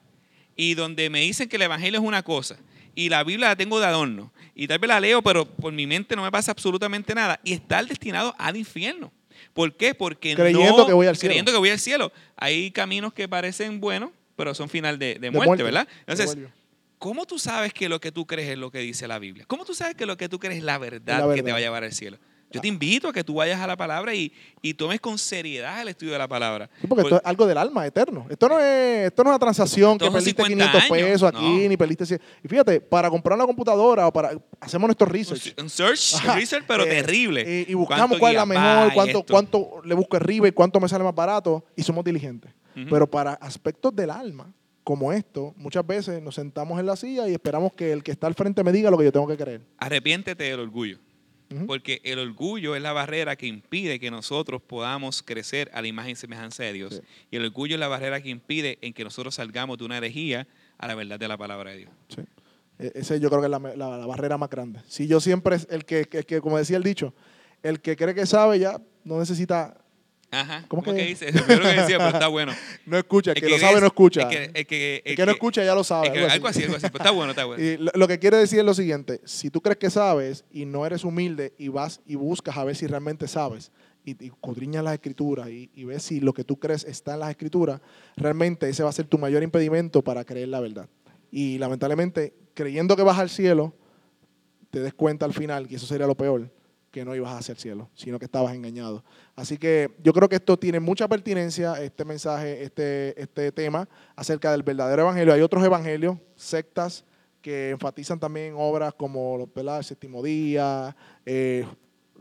y 0.58 0.73
donde 0.75 1.10
me 1.10 1.21
dicen 1.21 1.47
que 1.47 1.55
el 1.55 1.62
Evangelio 1.63 2.01
es 2.01 2.05
una 2.05 2.21
cosa 2.23 2.60
y 2.95 3.10
la 3.10 3.23
Biblia 3.23 3.49
la 3.49 3.56
tengo 3.56 3.80
de 3.80 3.86
adorno 3.86 4.32
y 4.56 4.67
tal 4.67 4.80
vez 4.80 4.88
la 4.89 4.99
leo, 4.99 5.21
pero 5.21 5.45
por 5.45 5.71
mi 5.73 5.88
mente 5.88 6.15
no 6.15 6.23
me 6.23 6.32
pasa 6.32 6.52
absolutamente 6.52 7.13
nada 7.15 7.39
y 7.43 7.54
estar 7.54 7.86
destinado 7.88 8.36
al 8.38 8.58
infierno. 8.58 9.12
¿Por 9.54 9.75
qué? 9.75 9.95
Porque 9.95 10.36
Creyendo 10.36 10.78
no, 10.80 10.86
que 10.86 10.93
voy 10.93 11.08
al 11.08 11.15
cielo. 11.15 11.30
creyendo 11.32 11.52
que 11.52 11.58
voy 11.58 11.69
al 11.69 11.80
cielo. 11.80 12.12
Hay 12.36 12.71
caminos 12.71 13.13
que 13.13 13.28
parecen 13.28 13.80
buenos, 13.80 14.12
pero 14.36 14.54
son 14.54 14.69
final 14.69 14.99
de, 14.99 15.13
de 15.15 15.19
De 15.19 15.32
muerte, 15.32 15.47
muerte, 15.47 15.63
¿verdad? 15.63 15.88
Entonces. 16.08 16.38
¿cómo 16.97 17.25
tú 17.25 17.39
sabes 17.39 17.73
que 17.73 17.88
lo 17.88 18.02
que 18.02 18.12
tú 18.12 18.25
crees 18.28 18.49
es 18.49 18.58
lo 18.58 18.71
que 18.71 18.80
dice 18.80 19.08
la 19.08 19.19
Biblia? 19.19 19.45
¿Cómo 19.47 19.63
tú 19.63 19.73
sabes 19.73 19.95
que 19.95 20.06
lo 20.06 20.17
que 20.17 20.28
tú 20.28 20.38
crees 20.38 20.58
es 20.58 20.63
la 20.63 20.78
verdad, 20.78 21.19
La 21.30 21.34
que 21.34 21.38
te 21.38 21.43
verdad. 21.43 21.54
va 21.54 21.58
a 21.58 21.62
llevar 21.62 21.84
al 21.86 21.93
cielo? 21.93 22.17
Yo 22.52 22.62
te 22.62 22.68
invito 22.68 23.08
a 23.10 23.14
que 23.14 23.24
tú 23.24 23.36
vayas 23.36 23.60
a 23.62 23.68
la 23.68 23.78
palabra 23.78 24.14
y, 24.16 24.32
y 24.62 24.74
tomes 24.74 25.00
con 25.00 25.18
seriedad 25.20 25.82
el 25.82 25.90
estudio 25.90 26.14
de 26.14 26.18
la 26.20 26.28
palabra. 26.28 26.70
Sí, 26.82 26.88
porque 26.88 27.04
esto 27.04 27.18
es 27.18 27.22
algo 27.24 27.46
del 27.46 27.58
alma, 27.60 27.86
eterno. 27.86 28.26
Esto 28.30 28.50
no 28.50 28.60
es, 28.60 29.08
esto 29.08 29.24
no 29.24 29.30
es 29.30 29.34
una 29.34 29.40
transacción 29.40 29.98
que 30.00 30.10
perdiste 30.10 30.44
50 30.44 30.72
500 30.72 30.98
pesos 30.98 31.30
aquí, 31.30 31.64
no. 31.64 31.70
ni 31.70 31.78
perdiste 31.78 32.06
100. 32.08 32.22
Y 32.44 32.48
fíjate, 32.48 32.82
para 32.82 33.10
comprar 33.10 33.36
una 33.36 33.46
computadora 33.46 34.08
o 34.08 34.12
para 34.14 34.32
hacemos 34.60 34.88
nuestro 34.88 35.06
research. 35.06 35.54
Un 35.62 35.70
search, 35.70 36.16
Ajá. 36.16 36.36
research, 36.36 36.64
pero 36.68 36.86
Eh, 36.86 36.88
terrible. 36.90 37.42
eh, 37.46 37.66
y 37.68 37.74
buscamos 37.76 38.08
¿Cuánto 38.08 38.20
cuál 38.20 38.32
es 38.34 38.38
la 38.40 38.46
mejor, 38.48 38.94
cuánto, 38.96 39.20
esto? 39.20 39.32
cuánto 39.34 39.82
le 39.86 39.94
busco 39.94 40.18
arriba 40.18 40.48
y 40.48 40.52
cuánto 40.52 40.80
me 40.80 40.90
sale 40.90 41.04
más 41.04 41.14
barato 41.16 41.64
y 41.76 41.84
somos 41.84 42.04
diligentes. 42.04 42.52
Pero 42.90 43.08
para 43.12 43.34
aspectos 43.34 43.94
del 43.96 44.10
alma, 44.10 44.54
como 44.84 45.12
esto, 45.14 45.54
muchas 45.58 45.86
veces 45.86 46.20
nos 46.22 46.34
sentamos 46.36 46.80
en 46.80 46.86
la 46.86 46.96
silla 46.96 47.28
y 47.28 47.34
esperamos 47.34 47.74
que 47.74 47.92
el 47.92 48.02
que 48.04 48.12
está 48.12 48.26
al 48.26 48.34
frente 48.36 48.64
me 48.64 48.72
diga 48.72 48.90
lo 48.90 48.98
que 48.98 49.04
yo 49.04 49.12
tengo 49.12 49.28
que 49.28 49.38
creer. 49.38 49.62
Arrepiéntete 49.78 50.46
del 50.46 50.62
orgullo. 50.62 50.98
Porque 51.66 52.00
el 52.04 52.20
orgullo 52.20 52.76
es 52.76 52.82
la 52.82 52.94
barrera 52.94 53.36
que 53.36 53.48
impide 53.48 54.00
que 54.00 54.12
nosotros 54.12 54.62
podamos 54.62 55.24
crecer 55.24 55.72
a 55.74 55.82
la 55.82 55.88
imagen 55.88 56.12
y 56.12 56.16
semejanza 56.16 56.64
de 56.64 56.74
Dios. 56.74 56.96
Sí. 56.96 57.02
Y 57.32 57.38
el 57.38 57.46
orgullo 57.46 57.76
es 57.76 57.80
la 57.80 57.88
barrera 57.88 58.22
que 58.22 58.30
impide 58.30 58.78
en 58.82 58.94
que 58.94 59.04
nosotros 59.04 59.34
salgamos 59.36 59.78
de 59.80 59.86
una 59.86 59.98
herejía 59.98 60.48
a 60.78 60.88
la 60.88 60.94
verdad 60.96 61.20
de 61.20 61.28
la 61.28 61.38
palabra 61.38 61.72
de 61.72 61.78
Dios. 61.78 61.92
Sí. 62.10 62.22
E- 62.78 62.92
Ese 62.96 63.20
yo 63.20 63.30
creo 63.30 63.42
que 63.42 63.48
es 63.48 63.52
la, 63.52 63.60
la- 63.60 63.98
la 63.98 64.06
barrera 64.06 64.38
más 64.38 64.50
grande. 64.50 64.80
Si 64.88 65.08
yo 65.08 65.20
siempre, 65.20 65.56
es 65.56 65.68
el 65.72 65.86
que, 65.86 66.08
el 66.12 66.26
que, 66.26 66.40
como 66.40 66.58
decía 66.58 66.78
el 66.78 66.84
dicho, 66.84 67.14
el 67.64 67.82
que 67.82 67.96
cree 67.96 68.14
que 68.14 68.26
sabe 68.28 68.60
ya 68.60 68.80
no 69.04 69.18
necesita, 69.20 69.76
Ajá. 70.32 70.65
¿Cómo 70.68 70.84
¿Cómo 70.84 70.96
que- 70.96 71.02
que 71.04 71.08
dice? 71.10 71.30
El 71.30 71.34
primero 71.44 71.62
que 71.63 71.82
decía, 71.82 71.98
pero 71.98 72.10
está 72.10 72.28
bueno. 72.28 72.52
no 72.86 72.98
escucha, 72.98 73.32
el 73.32 73.42
que, 73.42 73.50
lo 73.50 73.56
es- 73.56 73.62
sabe 73.62 73.80
no 73.82 73.88
escucha. 73.88 74.22
El 74.22 74.28
que, 74.30 74.52
el 74.54 74.68
que, 74.68 75.02
El 75.06 75.26
no 75.26 75.32
escucha 75.32 75.63
ya 75.63 75.74
lo 75.74 75.84
sabe. 75.84 76.10
algo 76.10 76.26
así. 76.28 76.34
algo 76.36 76.48
así, 76.48 76.63
algo 76.63 76.76
así. 76.76 76.86
Pero 76.92 76.98
está 76.98 77.12
bueno, 77.12 77.32
está 77.32 77.46
bueno. 77.46 77.63
Y 77.63 77.78
lo, 77.78 77.92
lo 77.96 78.08
que 78.08 78.20
quiere 78.20 78.38
decir 78.38 78.60
es 78.60 78.65
lo 78.65 78.74
siguiente, 78.76 79.22
si 79.26 79.50
tú 79.50 79.62
crees 79.62 79.78
que 79.78 79.89
sabes 79.89 80.46
y 80.52 80.65
no 80.65 80.86
eres 80.86 81.04
humilde 81.04 81.54
y 81.58 81.70
vas 81.70 82.02
y 82.06 82.15
buscas 82.15 82.56
a 82.58 82.63
ver 82.63 82.76
si 82.76 82.86
realmente 82.86 83.28
sabes 83.28 83.72
y, 84.06 84.24
y 84.24 84.28
escudriñas 84.28 84.84
las 84.84 84.94
escrituras 84.94 85.50
y, 85.50 85.72
y 85.74 85.84
ves 85.86 86.04
si 86.04 86.20
lo 86.20 86.34
que 86.34 86.44
tú 86.44 86.58
crees 86.60 86.84
está 86.84 87.15
en 87.15 87.22
las 87.22 87.32
escrituras, 87.32 87.82
realmente 88.15 88.70
ese 88.70 88.84
va 88.84 88.89
a 88.89 88.94
ser 88.94 89.08
tu 89.08 89.18
mayor 89.18 89.42
impedimento 89.44 90.04
para 90.04 90.24
creer 90.26 90.50
la 90.50 90.60
verdad. 90.60 90.88
Y 91.32 91.58
lamentablemente, 91.58 92.34
creyendo 92.54 92.96
que 92.96 93.02
vas 93.04 93.18
al 93.20 93.30
cielo, 93.32 93.74
te 94.70 94.80
des 94.80 94.94
cuenta 94.94 95.26
al 95.26 95.34
final, 95.34 95.68
que 95.68 95.76
eso 95.78 95.88
sería 95.88 96.06
lo 96.08 96.15
peor, 96.15 96.52
que 96.91 97.06
no 97.06 97.15
ibas 97.15 97.34
hacia 97.34 97.54
el 97.54 97.58
cielo, 97.58 97.89
sino 97.93 98.19
que 98.19 98.25
estabas 98.25 98.54
engañado. 98.54 99.04
Así 99.36 99.58
que 99.58 99.95
yo 100.04 100.13
creo 100.13 100.28
que 100.28 100.36
esto 100.36 100.58
tiene 100.58 100.80
mucha 100.80 101.08
pertinencia, 101.08 101.82
este 101.82 102.06
mensaje, 102.06 102.63
este, 102.63 103.19
este 103.21 103.52
tema 103.52 103.88
acerca 104.15 104.52
del 104.52 104.63
verdadero 104.63 105.04
evangelio. 105.04 105.34
Hay 105.34 105.41
otros 105.41 105.63
evangelios, 105.63 106.17
sectas, 106.36 107.06
que 107.41 107.71
enfatizan 107.71 108.19
también 108.19 108.54
obras 108.58 108.93
como 108.93 109.47
¿verdad? 109.56 109.78
el 109.78 109.84
séptimo 109.84 110.21
día, 110.21 110.95
eh, 111.25 111.65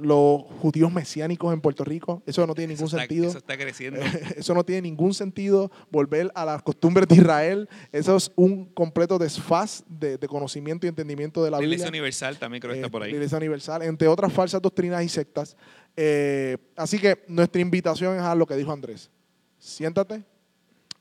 los 0.00 0.42
judíos 0.60 0.92
mesiánicos 0.92 1.52
en 1.52 1.60
Puerto 1.60 1.84
Rico. 1.84 2.22
Eso 2.24 2.46
no 2.46 2.54
tiene 2.54 2.74
Eso 2.74 2.84
ningún 2.84 2.98
está- 3.00 3.00
sentido. 3.08 3.28
Eso 3.28 3.38
está 3.38 3.56
creciendo. 3.58 4.00
Eso 4.36 4.54
no 4.54 4.64
tiene 4.64 4.82
ningún 4.82 5.12
sentido. 5.12 5.70
Volver 5.90 6.30
a 6.34 6.44
las 6.44 6.62
costumbres 6.62 7.08
de 7.08 7.16
Israel. 7.16 7.68
Eso 7.92 8.16
es 8.16 8.30
un 8.36 8.66
completo 8.66 9.18
desfaz 9.18 9.82
de, 9.88 10.16
de 10.18 10.28
conocimiento 10.28 10.86
y 10.86 10.88
entendimiento 10.88 11.42
de 11.44 11.50
la 11.50 11.56
La 11.56 11.60
Biblia. 11.60 11.74
Iglesia 11.76 11.88
Universal 11.90 12.38
también 12.38 12.60
creo 12.60 12.72
que 12.74 12.78
Eh, 12.78 12.82
está 12.82 12.90
por 12.90 13.02
ahí. 13.02 13.10
la 13.10 13.16
Iglesia 13.16 13.38
Universal, 13.38 13.82
entre 13.82 14.06
otras 14.08 14.32
falsas 14.32 14.62
doctrinas 14.62 15.02
y 15.04 15.08
sectas. 15.08 15.56
Eh, 15.96 16.56
así 16.76 16.98
que 16.98 17.24
nuestra 17.26 17.60
invitación 17.60 18.14
es 18.16 18.22
a 18.22 18.34
lo 18.34 18.46
que 18.46 18.54
dijo 18.56 18.70
Andrés. 18.72 19.10
Siéntate 19.58 20.22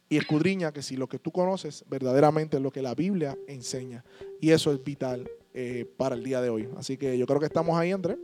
y 0.10 0.18
escudriña 0.18 0.72
que 0.72 0.82
si 0.82 0.96
lo 0.98 1.08
que 1.08 1.20
tú 1.20 1.32
conoces 1.32 1.86
verdaderamente 1.90 2.58
es 2.58 2.64
lo 2.64 2.72
que 2.72 2.82
la 2.82 2.96
Biblia 2.96 3.38
enseña. 3.48 4.04
Y 4.42 4.52
eso 4.52 4.72
es 4.72 4.84
vital 4.84 5.30
eh, 5.54 5.86
para 5.98 6.16
el 6.16 6.24
día 6.24 6.42
de 6.42 6.50
hoy. 6.50 6.68
Así 6.78 6.98
que 6.98 7.18
yo 7.18 7.26
creo 7.28 7.40
que 7.40 7.46
estamos 7.46 7.78
ahí, 7.78 7.92
Andrés. 7.92 8.18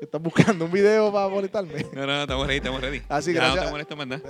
Estás 0.00 0.20
buscando 0.20 0.64
un 0.66 0.70
video 0.70 1.10
para 1.12 1.28
molestarme. 1.28 1.86
No, 1.92 2.00
no, 2.02 2.06
no, 2.06 2.22
estamos 2.22 2.46
ready, 2.46 2.58
estamos 2.58 2.80
ready. 2.80 3.02
Así 3.08 3.32
que 3.32 3.40
no 3.40 3.54
te 3.54 3.70
molesto 3.70 3.96
más 3.96 4.06
nada. 4.06 4.22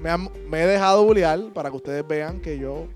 Me, 0.00 0.10
han- 0.10 0.30
me 0.48 0.62
he 0.62 0.66
dejado 0.66 1.04
bulear 1.04 1.40
para 1.54 1.70
que 1.70 1.76
ustedes 1.76 2.06
vean 2.06 2.40
que 2.40 2.58
yo, 2.58 2.86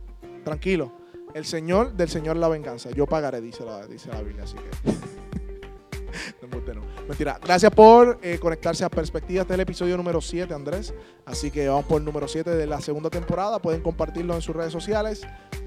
tranquilo, 0.45 0.93
el 1.35 1.45
Señor, 1.47 1.95
del 1.95 2.09
Señor 2.09 2.37
la 2.37 2.49
venganza. 2.49 2.91
Yo 2.91 3.07
pagaré, 3.07 3.41
dice 3.41 3.65
la, 3.65 3.87
dice 3.87 4.09
la 4.11 4.21
Biblia, 4.23 4.45
así 4.45 4.57
que. 4.57 4.93
no, 6.47 6.75
no. 6.75 6.83
Mentira. 7.09 7.39
Gracias 7.43 7.73
por 7.73 8.19
eh, 8.23 8.39
conectarse 8.39 8.85
a 8.85 8.89
Perspectiva. 8.91 9.41
Este 9.43 9.55
es 9.55 9.57
el 9.57 9.61
episodio 9.63 9.97
número 9.97 10.21
7, 10.21 10.53
Andrés. 10.55 10.93
Así 11.25 11.51
que 11.51 11.69
vamos 11.69 11.87
por 11.87 11.99
el 12.01 12.05
número 12.05 12.29
7 12.29 12.51
de 12.51 12.67
la 12.67 12.81
segunda 12.81 13.09
temporada. 13.11 13.59
Pueden 13.61 13.81
compartirlo 13.83 14.35
en 14.35 14.43
sus 14.43 14.55
redes 14.55 14.73
sociales: 14.73 15.23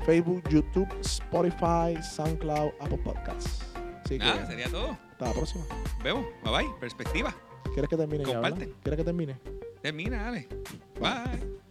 Facebook, 0.05 0.43
YouTube, 0.49 0.87
Spotify, 1.01 2.01
SoundCloud, 2.15 2.71
Apple 2.79 2.99
Podcasts. 3.03 3.59
Así 4.05 4.19
que 4.19 4.25
Nada, 4.25 4.45
sería 4.45 4.69
todo. 4.69 4.97
Hasta 5.13 5.25
la 5.27 5.33
próxima. 5.33 5.63
Vemos. 6.03 6.25
Bye 6.43 6.51
bye. 6.51 6.75
Perspectiva. 6.79 7.33
¿Quieres 7.73 7.89
que 7.89 7.97
termine 7.97 8.25
ya? 8.25 8.33
Comparte. 8.33 8.73
¿Quieres 8.83 8.97
que 8.97 9.03
termine? 9.03 9.39
Termina, 9.81 10.23
dale. 10.23 10.47
Bye. 10.99 11.62